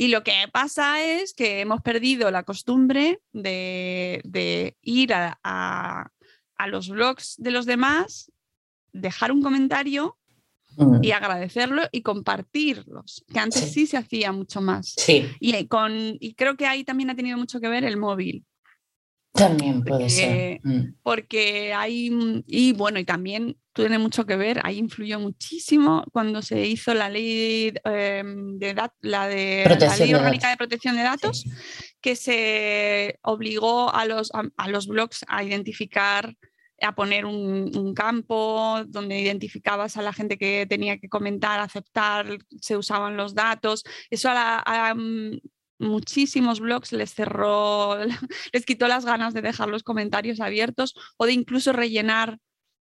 [0.00, 6.10] Y lo que pasa es que hemos perdido la costumbre de, ir a,
[6.68, 8.32] los blogs de los demás,
[8.94, 10.16] dejar un comentario
[10.78, 11.04] mm.
[11.04, 14.94] y agradecerlo y compartirlos, que antes sí, se hacía mucho más.
[14.96, 15.28] Sí.
[15.38, 18.46] Y, con, y creo que ahí también ha tenido mucho que ver el móvil.
[19.32, 20.60] También puede ser.
[20.64, 20.94] Mm.
[21.02, 26.42] Porque hay, mm, y bueno, y también tiene mucho que ver, ahí influyó muchísimo cuando
[26.42, 28.92] se hizo la ley, em, de, la,
[29.26, 31.44] de, la ley orgánica de protección de datos,
[32.00, 36.34] que se obligó a los, a, los blogs a identificar
[36.82, 42.76] a poner un, campo donde identificabas a la gente que tenía que comentar, aceptar, se
[42.76, 43.84] usaban los datos.
[44.08, 45.40] Eso a, a, mm,
[45.80, 47.98] muchísimos blogs les cerró,
[48.52, 52.38] les quitó las ganas de dejar los comentarios abiertos o de incluso rellenar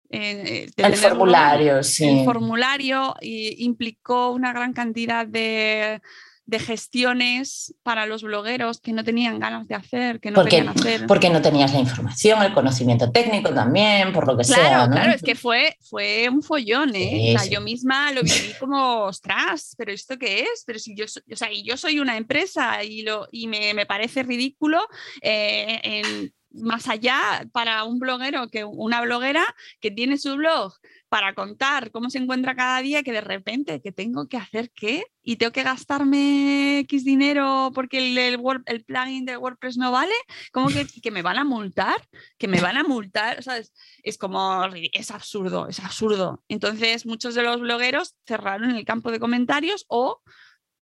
[0.09, 2.19] eh, el formulario, sí.
[2.19, 6.01] El formulario implicó una gran cantidad de,
[6.47, 10.77] de gestiones para los blogueros que no tenían ganas de hacer, que no porque, querían
[10.77, 11.07] hacer.
[11.07, 14.87] Porque no tenías la información, el conocimiento técnico también, por lo que sea.
[14.87, 14.93] ¿no?
[14.93, 17.33] Claro, es que fue, fue un follón, ¿eh?
[17.35, 20.63] o sea, yo misma lo viví como, ostras, pero ¿esto qué es?
[20.67, 24.21] Pero si yo, o sea, yo soy una empresa y, lo, y me, me parece
[24.21, 24.81] ridículo
[25.21, 29.43] eh, en más allá para un bloguero que una bloguera
[29.79, 30.73] que tiene su blog
[31.09, 35.05] para contar cómo se encuentra cada día, que de repente que tengo que hacer qué
[35.21, 40.13] y tengo que gastarme X dinero porque el, el, plugin de WordPress no vale,
[40.51, 41.95] como que, que, me van a multar,
[42.37, 43.61] que me van a multar, sea,
[44.03, 46.43] es, como, es absurdo, es absurdo.
[46.49, 50.21] Entonces muchos de los blogueros cerraron el campo de comentarios o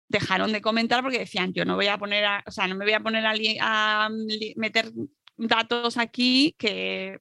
[0.08, 2.84] dejaron de comentar porque decían, yo no voy a poner, a, o sea, no me
[2.84, 4.10] voy a poner a, a
[4.56, 4.92] meter
[5.36, 7.18] datos aquí que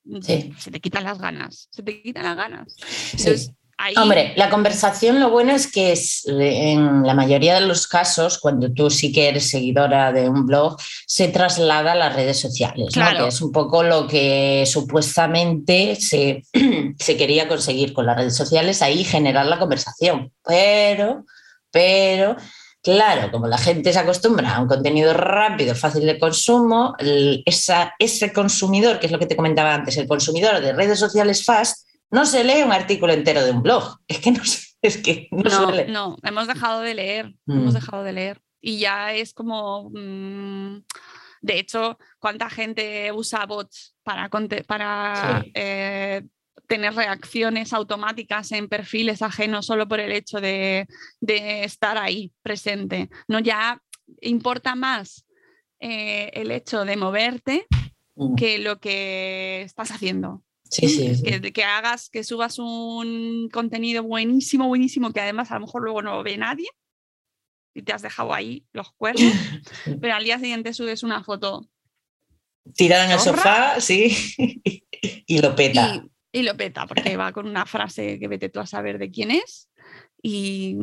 [0.60, 2.76] se te quitan las ganas, se te quitan las ganas.
[3.98, 8.72] Hombre, la conversación lo bueno es que es, en la mayoría de los casos, cuando
[8.72, 13.28] tú sí que eres seguidora de un blog, se traslada a las redes sociales, que
[13.28, 16.44] es un poco lo que supuestamente se,
[17.00, 20.32] se quería conseguir con las redes sociales, ahí generar la conversación.
[20.46, 21.26] Pero,
[21.72, 22.36] pero
[22.84, 29.00] Claro, como la gente se acostumbra a un contenido rápido, fácil de consumo, ese consumidor,
[29.00, 32.44] que es lo que te comentaba antes, el consumidor de redes sociales fast, no se
[32.44, 34.00] lee un artículo entero de un blog.
[34.08, 34.42] Es que no,
[34.82, 37.76] es que no, no, hemos dejado de leer, hemos mm.
[37.76, 38.42] dejado de leer.
[38.60, 40.84] Y ya es como, mm,
[41.42, 44.28] de hecho, ¿cuánta gente usa bots para,
[44.68, 46.24] para eh,
[46.72, 50.88] tener reacciones automáticas en perfiles ajenos solo por el hecho de,
[51.20, 53.10] estar ahí presente.
[53.28, 53.82] No ya
[54.22, 55.26] importa más
[55.82, 57.68] eh, el hecho de moverte
[58.16, 58.36] mm.
[58.36, 60.44] que lo que estás haciendo.
[60.64, 65.66] Sí, sí, Que, que, hagas, que subas un contenido buenísimo, buenísimo, que además a lo
[65.66, 66.70] mejor luego no ve nadie
[67.74, 69.34] y te has dejado ahí los cuernos,
[70.00, 71.68] pero al día siguiente subes una foto.
[72.76, 74.16] Tirada en el sofá, sí,
[75.28, 78.66] y lo peta y lo peta, porque va con una frase que vete tú a
[78.66, 79.70] saber de quién es
[80.22, 80.78] y,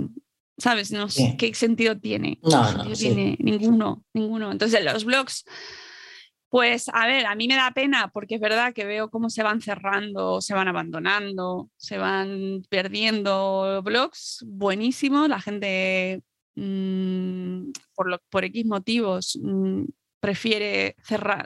[0.59, 0.93] ¿sabes?
[0.93, 2.39] No sé qué sentido tiene.
[2.43, 4.53] No, no, tiene ninguno, ninguno.
[4.53, 5.45] Entonces, los blogs,
[6.51, 9.43] pues a ver, a mí me da pena porque es verdad que veo cómo se
[9.43, 16.23] van cerrando, se van abandonando, se van perdiendo blogs buenísimos, la gente
[16.57, 19.85] mm, por, lo, por X motivos mm,
[20.21, 20.97] prefiere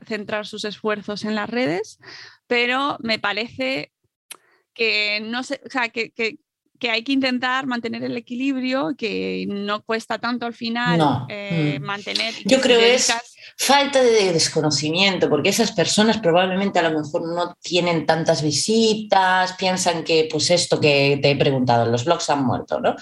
[0.07, 1.99] centrar sus esfuerzos en las redes,
[2.53, 3.95] pero me parece
[4.75, 6.39] que no sé, o sea, que, que,
[6.83, 11.85] que hay que intentar mantener el equilibrio, que no cuesta tanto al final eh, mm.
[11.85, 12.35] mantener.
[12.45, 13.13] Yo creo que es
[13.57, 20.03] falta de desconocimiento, porque esas personas probablemente a lo mejor no tienen tantas visitas, piensan
[20.03, 22.97] que pues esto que te he preguntado, los blogs han muerto, ¿no?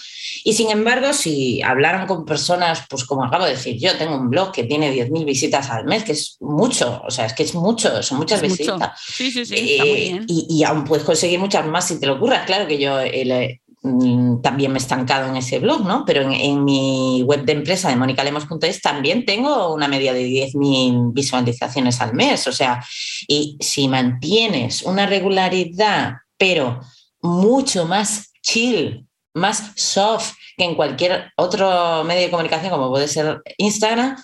[0.44, 4.28] Y sin embargo, si hablaran con personas, pues como acabo de decir, yo tengo un
[4.28, 7.54] blog que tiene 10.000 visitas al mes, que es mucho, o sea, es que es
[7.54, 9.00] mucho, son muchas visitas.
[9.00, 10.24] Sí, sí, sí, está muy bien.
[10.28, 12.44] Y, y, aún puedes conseguir muchas más si te lo ocurra.
[12.44, 16.04] Claro que yo Mm, también me he estancado en ese blog, ¿no?
[16.04, 22.00] Pero en, mi web de empresa de monicalemos.es también tengo una media de 10.000 visualizaciones
[22.00, 22.46] al mes.
[22.46, 22.84] O sea,
[23.26, 26.80] y si mantienes una regularidad pero
[27.20, 33.42] mucho más chill, más soft que en cualquier otro medio de comunicación como puede ser
[33.58, 34.16] Instagram,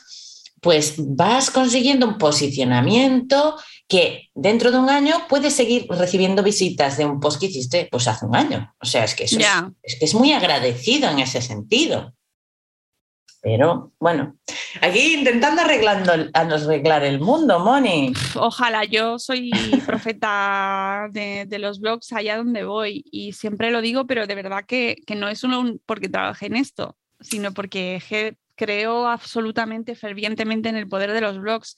[0.62, 3.56] pues vas consiguiendo un posicionamiento
[3.88, 8.08] que dentro de un año puedes seguir recibiendo visitas de un post que hiciste pues
[8.08, 8.74] hace un año.
[8.80, 9.38] O sea, es que eso
[9.82, 12.12] es, que es muy agradecido en ese sentido.
[13.42, 14.36] Pero bueno,
[14.80, 18.12] aquí intentando arreglando, arreglar el mundo, Moni.
[18.34, 19.52] Ojalá, yo soy
[19.86, 24.96] profeta de, los blogs allá donde voy y siempre lo digo, pero de verdad que,
[25.06, 28.00] que no es solo porque trabajé en esto, sino porque
[28.56, 31.76] creo absolutamente fervientemente en el poder de los blogs.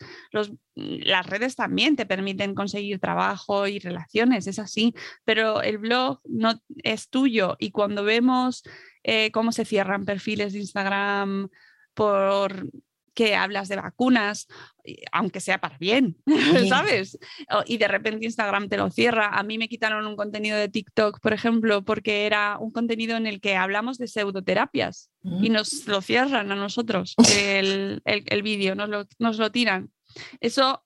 [0.74, 6.61] Las redes también te permiten conseguir trabajo y relaciones, es así, pero el blog no
[6.83, 8.62] es tuyo y cuando vemos
[9.03, 11.49] eh, cómo se cierran perfiles de Instagram
[11.95, 12.70] por
[13.19, 14.47] que hablas de vacunas,
[15.11, 16.19] aunque sea para bien,
[16.69, 17.19] ¿sabes?
[17.66, 19.37] Y de repente Instagram te lo cierra.
[19.37, 23.27] A mí me quitaron un contenido de TikTok, por ejemplo, porque era un contenido en
[23.27, 25.11] el que hablamos de pseudoterapias
[25.43, 29.91] y nos lo cierran a nosotros el, el, vídeo, nos lo, nos lo tiran.
[30.39, 30.85] Eso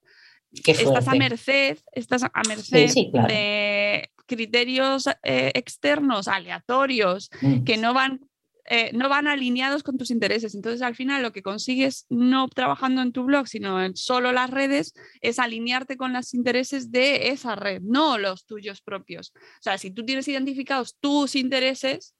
[0.51, 2.95] estás a merced, estás a merced
[3.29, 7.65] de criterios eh, externos aleatorios mm.
[7.65, 8.21] que no van
[8.65, 10.55] eh, no van alineados con tus intereses.
[10.55, 14.51] Entonces, al final, lo que consigues no trabajando en tu blog, sino en solo las
[14.51, 19.33] redes, es alinearte con los intereses de esa red, no los tuyos propios.
[19.35, 22.15] O sea, si tú tienes identificados tus intereses,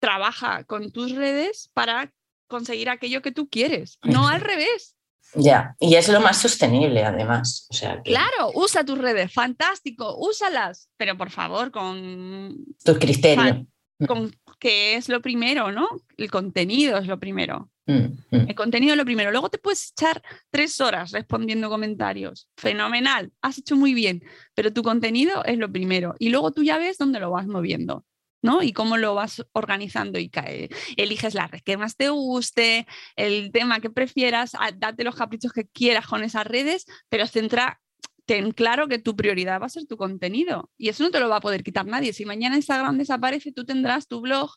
[0.00, 2.12] trabaja con tus redes para
[2.48, 4.94] conseguir aquello que tú quieres, no al revés.
[5.34, 7.68] Ya, y es lo más sostenible además.
[8.04, 12.56] Claro, usa tus redes, fantástico, úsalas, pero por favor con...
[12.84, 13.66] Tus criterios.
[14.06, 15.88] Con que es lo primero, ¿no?
[16.16, 17.70] El contenido es lo primero.
[17.86, 17.94] Mm,
[18.30, 18.48] mm.
[18.48, 19.30] El contenido es lo primero.
[19.30, 22.48] Luego te puedes echar tres horas respondiendo comentarios.
[22.56, 24.22] Fenomenal, has hecho muy bien,
[24.54, 26.14] pero tu contenido es lo primero.
[26.18, 28.04] Y luego tú ya ves dónde lo vas moviendo.
[28.42, 28.62] ¿no?
[28.62, 30.68] Y cómo lo vas organizando y cae.
[30.96, 32.86] eliges la red que más te guste,
[33.16, 37.80] el tema que prefieras, date los caprichos que quieras con esas redes, pero centra
[38.26, 41.28] ten claro que tu prioridad va a ser tu contenido y eso no te lo
[41.28, 42.12] va a poder quitar nadie.
[42.12, 44.50] Si mañana Instagram desaparece, tú tendrás tu blog.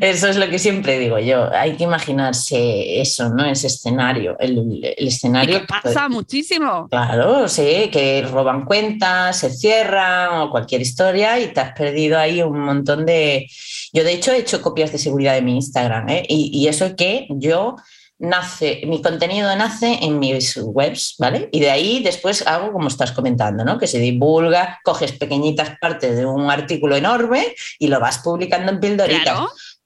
[0.00, 1.50] Eso es lo que siempre digo yo.
[1.52, 3.46] Hay que imaginarse eso, ¿no?
[3.46, 4.36] Ese escenario.
[4.38, 5.60] El, escenario.
[5.60, 6.86] que pasa muchísimo.
[6.90, 12.42] Claro, sí, que roban cuentas, se cierran o cualquier historia y te has perdido ahí
[12.42, 13.46] un montón de.
[13.92, 16.26] Yo, de hecho, he hecho copias de seguridad de mi Instagram, ¿eh?
[16.28, 17.76] y, y eso que yo
[18.18, 21.48] nace, mi contenido nace en mis webs, ¿vale?
[21.52, 23.78] Y de ahí después hago como estás comentando, ¿no?
[23.78, 28.80] Que se divulga, coges pequeñitas partes de un artículo enorme y lo vas publicando en
[28.80, 29.40] pildoritas.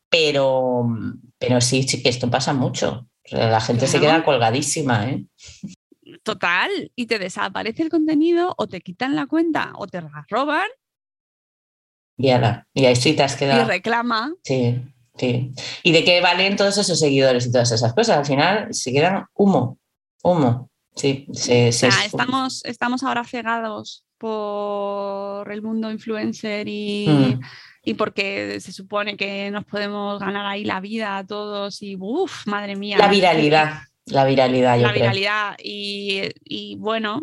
[0.09, 0.89] Pero,
[1.39, 3.07] pero sí, sí que esto pasa mucho.
[3.31, 5.25] La gente se queda colgadísima, ¿eh?
[6.25, 10.67] Total, y te desaparece el contenido o te quitan la cuenta o te la roban.
[12.17, 12.29] Y,
[12.75, 13.63] y ahí sí te has quedado.
[13.63, 14.35] Y reclama.
[14.43, 14.83] Sí.
[15.19, 18.19] ¿Y de qué valen todos esos seguidores y todas esas cosas?
[18.19, 19.79] Al final se quedan humo,
[20.23, 20.71] humo.
[20.97, 27.41] Sí, estamos, estamos ahora cegados por el mundo influencer y, mm.
[27.85, 32.47] y, porque se supone que nos podemos ganar ahí la vida a todos y uff,
[32.47, 32.99] madre mía.
[32.99, 34.79] La viralidad, la viralidad.
[34.79, 37.23] la viralidad y, y, bueno,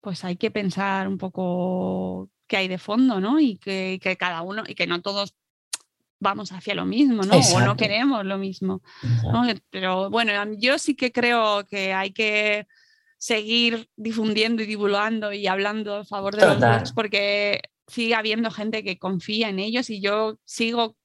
[0.00, 3.38] pues hay que pensar un poco qué hay de fondo, ¿no?
[3.38, 5.34] Y que, que cada uno, y que no todos
[6.24, 7.36] vamos hacia lo mismo, ¿no?
[7.54, 8.82] O no queremos lo mismo.
[9.70, 12.66] Pero bueno, yo sí que creo que hay que
[13.18, 18.82] seguir difundiendo y divulgando y hablando a favor de los blogs porque sigue habiendo gente
[18.82, 20.96] que confía en ellos y yo sigo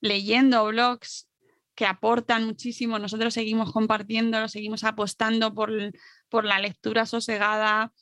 [0.00, 1.28] leyendo blogs
[1.74, 2.98] que aportan muchísimo.
[2.98, 5.70] Nosotros seguimos compartiendo, seguimos apostando por,
[6.28, 7.92] por la lectura sosegada,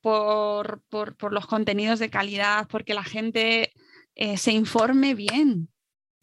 [0.00, 3.72] por, por, los contenidos de calidad, porque la gente
[4.14, 5.68] eh, se informe bien.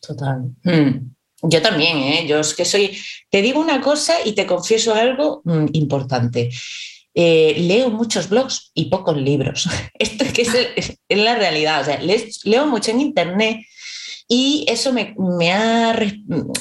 [0.05, 0.51] Total.
[0.63, 1.13] Hmm.
[1.43, 2.25] Yo también, ¿eh?
[2.27, 2.97] Yo es que soy,
[3.29, 6.49] te digo una cosa y te confieso algo mm, importante.
[7.13, 9.69] Eh, leo muchos blogs y pocos libros.
[9.99, 11.81] Esto es que es, la realidad.
[11.81, 13.57] O sea, leo mucho en internet
[14.27, 15.15] y eso me,
[15.51, 15.95] ha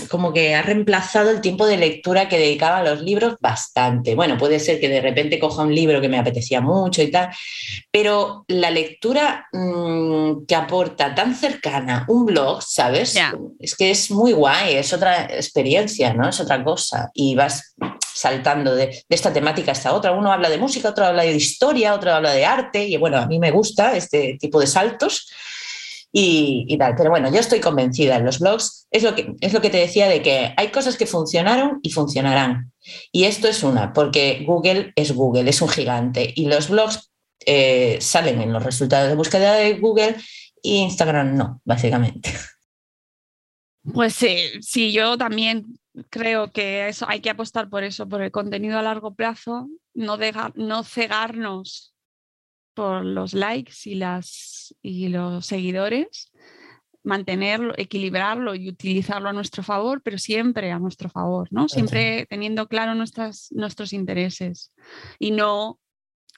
[0.08, 4.14] como que ha reemplazado el tiempo de lectura que dedicaba a los libros bastante.
[4.14, 7.30] Bueno, puede ser que de repente coja un libro que me apetecía mucho y tal,
[7.90, 13.16] pero la lectura mm, que aporta tan cercana un blog, ¿sabes?
[13.58, 16.28] Es que es muy guay, es otra experiencia, ¿no?
[16.28, 17.10] Es otra cosa.
[17.14, 17.74] Y vas
[18.14, 20.12] saltando de, de, esta temática hasta otra.
[20.12, 23.26] Uno habla de música, otro habla de historia, otro habla de arte, y bueno, a
[23.26, 25.28] mí me gusta este tipo de saltos
[26.12, 26.94] y, tal.
[26.96, 28.86] Pero bueno, yo estoy convencida en los blogs.
[28.90, 31.90] Es lo, que, es lo que te decía de que hay cosas que funcionaron y
[31.90, 32.72] funcionarán.
[33.10, 36.32] Y esto es una, porque Google es Google, es un gigante.
[36.36, 37.10] Y los blogs
[37.46, 40.16] eh, salen en los resultados de búsqueda de Google
[40.62, 42.32] y Instagram no, básicamente.
[43.92, 45.78] Pues sí, sí, yo también
[46.08, 50.18] creo que eso hay que apostar por eso, por el contenido a largo plazo, no,
[50.54, 51.91] no cegarnos
[52.74, 56.32] por los likes y, las, y los seguidores,
[57.04, 61.68] mantenerlo, equilibrarlo y utilizarlo a nuestro favor, pero siempre a nuestro favor, ¿no?
[61.68, 64.72] Siempre teniendo claro nuestras, nuestros intereses
[65.18, 65.78] y no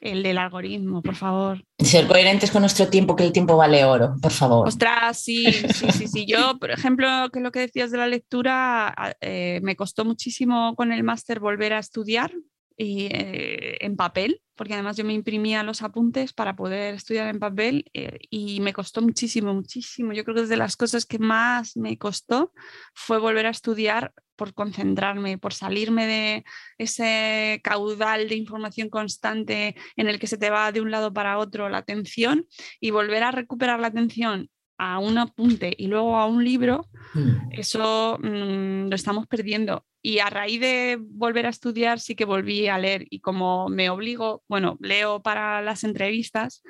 [0.01, 1.65] el del algoritmo, por favor.
[1.79, 4.69] Ser coherentes con nuestro tiempo, que el tiempo vale oro, por favor.
[4.69, 6.27] Ostras, sí, sí, sí, sí.
[6.27, 10.93] Yo, por ejemplo, que lo que decías de la lectura, eh, me costó muchísimo con
[10.93, 12.33] el máster volver a estudiar
[12.77, 17.39] y, eh, en papel, porque además yo me imprimía los apuntes para poder estudiar en
[17.39, 20.13] papel eh, y me costó muchísimo, muchísimo.
[20.13, 22.53] Yo creo que de las cosas que más me costó
[22.95, 26.45] fue volver a estudiar por concentrarme, por salirme de
[26.79, 31.39] ese caudal de información constante en el que se te va de un lado para
[31.39, 32.47] otro la atención
[32.81, 37.53] y volver a recuperar la atención a un apunte y luego a un libro, mm.
[37.53, 39.85] eso mm, lo estamos perdiendo.
[40.03, 43.89] Y a raíz de volver a estudiar, sí que volví a leer y como me
[43.91, 46.63] obligo, bueno, leo para las entrevistas,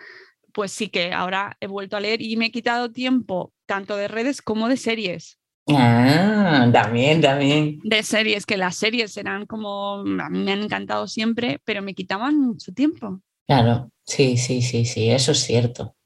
[0.52, 4.08] pues sí que ahora he vuelto a leer y me he quitado tiempo tanto de
[4.08, 5.38] redes como de series.
[5.68, 7.80] Ah, también, también.
[7.82, 11.94] De series, que las series eran como, a mí me han encantado siempre, pero me
[11.94, 13.20] quitaban mucho tiempo.
[13.46, 15.96] Claro, sí, sí, sí, sí, eso es cierto.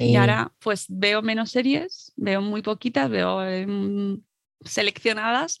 [0.00, 4.20] Y ahora pues veo menos series, veo muy poquitas, veo em,
[4.64, 5.58] seleccionadas,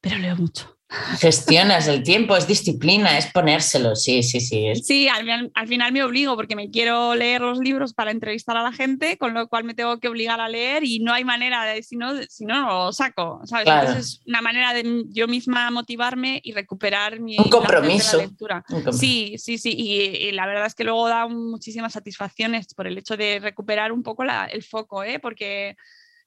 [0.00, 0.79] pero leo mucho.
[1.20, 4.74] Gestionas el tiempo, es disciplina, es ponérselo, sí, sí, sí.
[4.74, 8.72] Sí, al, final me obligo porque me quiero leer los libros para entrevistar a la
[8.72, 11.84] gente, con lo cual me tengo que obligar a leer y no hay manera de,
[11.84, 13.68] si no, si no, lo saco, ¿sabes?
[13.68, 17.38] Entonces es una manera de yo misma motivarme y recuperar mi...
[17.38, 18.18] Un compromiso.
[18.18, 18.64] lectura.
[18.90, 23.16] Sí, sí, sí, y, la verdad es que luego da muchísimas satisfacciones por el hecho
[23.16, 25.20] de recuperar un poco el foco, ¿eh?
[25.20, 25.76] porque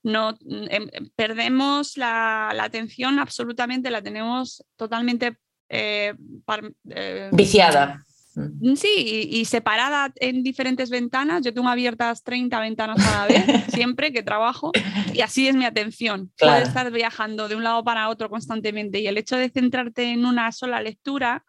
[0.04, 5.38] no em, em, perdemos la, atención absolutamente, la tenemos totalmente
[5.70, 6.14] eh,
[6.90, 8.06] eh, viciada.
[8.36, 11.44] Mm, sí, y, separada en diferentes ventanas.
[11.44, 14.72] Yo tengo abiertas 30 ventanas a la vez, siempre que trabajo,
[15.14, 16.32] y así es mi atención.
[16.38, 20.26] Puedes estar viajando de un lado para otro constantemente y el hecho de centrarte en
[20.26, 21.46] una sola lectura,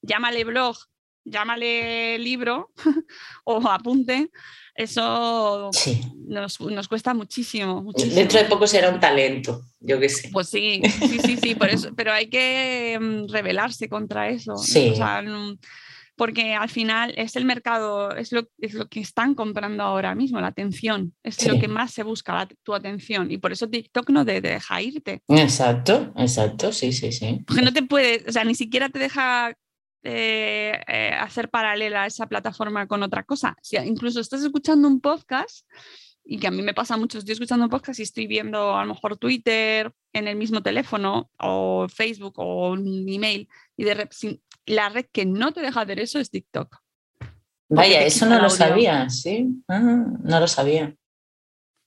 [0.00, 0.76] llámale blog,
[1.24, 2.70] llámale libro
[3.44, 4.30] o apunte,
[4.74, 5.70] eso
[6.26, 10.30] nos, cuesta muchísimo, Dentro de poco será un talento, yo qué sé.
[10.32, 14.56] Pues sí, sí, sí, sí, por eso, pero hay que mm, rebelarse contra eso.
[14.56, 14.94] Sí.
[16.16, 20.40] porque al final es el mercado, es lo, es lo que están comprando ahora mismo,
[20.40, 24.24] la atención, es lo que más se busca, tu atención, y por eso TikTok no
[24.24, 25.22] te deja irte.
[25.28, 27.40] Exacto, exacto, sí, sí, sí.
[27.46, 29.54] Porque no te puede, o sea, ni siquiera te deja
[30.02, 33.56] eh, eh, hacer paralela esa plataforma con otra cosa.
[33.62, 35.66] Si incluso estás escuchando un podcast,
[36.24, 38.84] y que a mí me pasa mucho, estoy escuchando un podcast y estoy viendo a
[38.84, 44.08] lo mejor Twitter en el mismo teléfono o Facebook o un email, y de
[44.66, 46.78] la red que no te deja hacer eso es TikTok.
[47.68, 50.94] Vaya, eso no lo sabía, sí, ah, no lo sabía.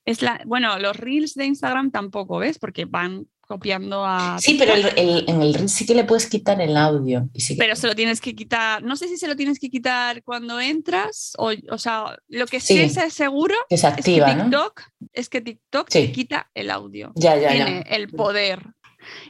[0.04, 2.60] Es la, bueno, los reels de Instagram tampoco, ¿ves?
[2.60, 4.38] Porque van copiando a...
[4.40, 7.30] Sí, pero en el reel sí que le puedes quitar el audio.
[7.58, 10.60] Pero se lo tienes que quitar, no sé si se lo tienes que quitar cuando
[10.60, 14.82] entras, o, o sea, lo que sí, es seguro es, que TikTok,
[15.14, 17.12] es que TikTok te quita el audio.
[17.16, 18.76] Ya, ya, Tiene el poder.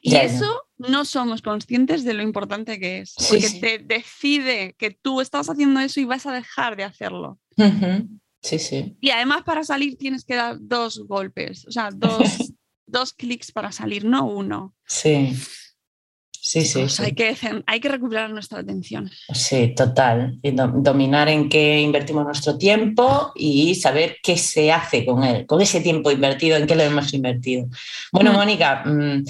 [0.02, 5.22] Y eso no somos conscientes de lo importante que es, porque te decide que tú
[5.22, 7.40] estás haciendo eso y vas a dejar de hacerlo.
[8.42, 8.96] Sí, sí.
[9.02, 12.20] Y además para salir tienes que dar dos golpes, o sea, dos,
[12.88, 14.74] dos clics para salir, no uno.
[14.86, 15.36] Sí.
[16.48, 17.36] Sí, sí, Hay, que,
[17.66, 19.10] hay que recuperar nuestra atención.
[19.34, 20.38] Sí, total.
[20.44, 25.60] Y dominar en qué invertimos nuestro tiempo y saber qué se hace con él, con
[25.60, 27.68] ese tiempo invertido, en qué lo hemos invertido.
[28.12, 28.36] Bueno, mm.
[28.36, 29.24] Mónica, mm,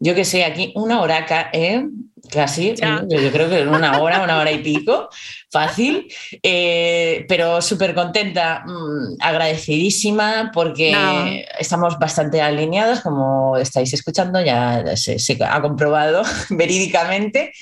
[0.00, 1.86] yo que sé, aquí una horaca, ¿eh?
[2.30, 5.08] Casi, yo creo que en una hora, una hora y pico,
[5.50, 6.06] fácil,
[6.42, 15.36] eh, pero súper contenta, mm, agradecidísima porque estamos bastante alineados, como estáis escuchando, ya se,
[15.44, 17.52] ha comprobado verídicamente,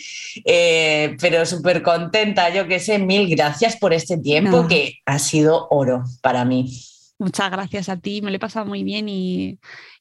[0.45, 5.69] eh, pero súper contenta, yo que sé, mil gracias por este tiempo que ha sido
[5.71, 6.71] oro para mí.
[7.21, 9.59] Muchas gracias a ti, me lo he pasado muy bien y,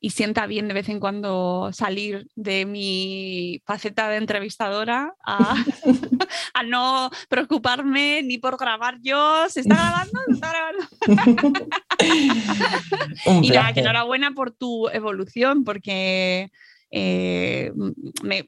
[0.09, 5.53] sienta bien de vez en cuando salir de mi faceta de entrevistadora a,
[6.65, 9.49] no preocuparme ni por grabar yo.
[9.49, 10.19] ¿Se está grabando?
[10.27, 11.65] ¿Se está grabando?
[13.45, 16.49] y nada, que enhorabuena por tu evolución porque
[16.89, 17.73] eh,
[18.23, 18.45] me,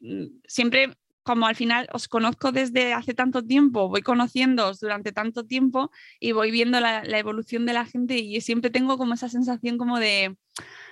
[0.47, 0.93] siempre
[1.23, 6.31] como al final os conozco desde hace tanto tiempo, voy conociéndoos durante tanto tiempo y
[6.31, 10.37] voy viendo la, evolución de la gente y siempre tengo como esa sensación como de,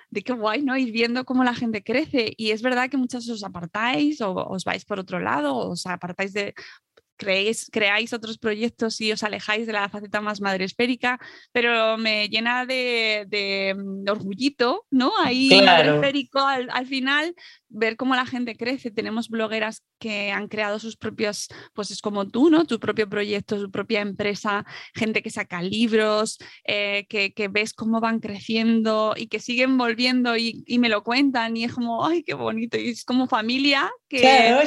[0.10, 0.78] de qué guay, ¿no?
[0.78, 2.34] Ir viendo cómo la gente crece.
[2.38, 5.86] Y es verdad que muchos os apartáis o os vais por otro lado, o os
[5.86, 6.54] apartáis de,
[7.20, 11.20] creéis, creáis otros proyectos y os alejáis de la faceta más madresférica,
[11.52, 15.12] pero me llena de, de, mm, orgullito, ¿no?
[15.20, 16.02] Ahí claro.
[16.48, 17.36] al, al, final,
[17.68, 18.90] ver cómo la gente crece.
[18.90, 22.64] Tenemos blogueras que han creado sus propios, pues es como tú, ¿no?
[22.64, 24.66] Tu propio proyecto, su propia empresa,
[24.96, 30.38] gente que saca libros, eh, que, que, ves cómo van creciendo y que siguen volviendo
[30.38, 32.78] y, y, me lo cuentan y es como, ay, qué bonito.
[32.78, 34.22] Y es como familia que,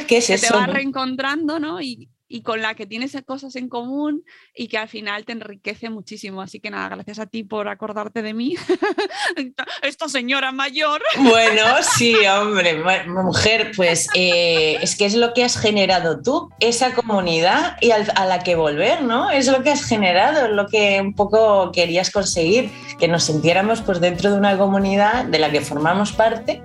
[0.06, 1.80] que, te va reencontrando, ¿no?
[1.80, 5.90] Y, y con la que tienes cosas en común y que al final te enriquece
[5.90, 6.40] muchísimo.
[6.40, 8.56] Así que nada, gracias a ti por acordarte de mí,
[9.82, 11.02] esta señora mayor.
[11.18, 16.94] Bueno, sí, hombre, mujer, pues eh, es que es lo que has generado tú, esa
[16.94, 19.30] comunidad y a la que volver, ¿no?
[19.30, 23.82] Es lo que has generado, es lo que un poco querías conseguir, que nos sintiéramos
[23.82, 26.62] pues dentro de una comunidad de la que formamos parte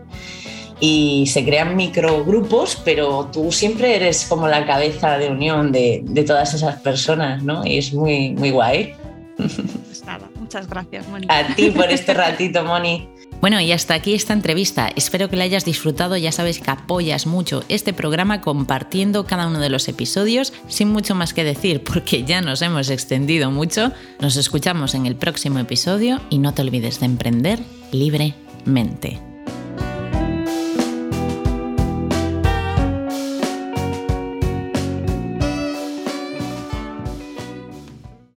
[0.80, 6.24] y se crean microgrupos, pero tú siempre eres como la cabeza de unión de, de
[6.24, 7.66] todas esas personas, ¿no?
[7.66, 8.94] Y es muy, muy guay.
[9.38, 11.28] Pues nada, muchas gracias, Moni.
[11.30, 13.08] A ti por este ratito, Moni.
[13.40, 14.90] Bueno, y hasta aquí esta entrevista.
[14.96, 16.18] Espero que la hayas disfrutado.
[16.18, 21.14] Ya sabes que apoyas mucho este programa compartiendo cada uno de los episodios sin mucho
[21.14, 23.92] más que decir, porque ya nos hemos extendido mucho.
[24.20, 27.60] Nos escuchamos en el próximo episodio y no te olvides de emprender
[27.92, 29.20] libremente.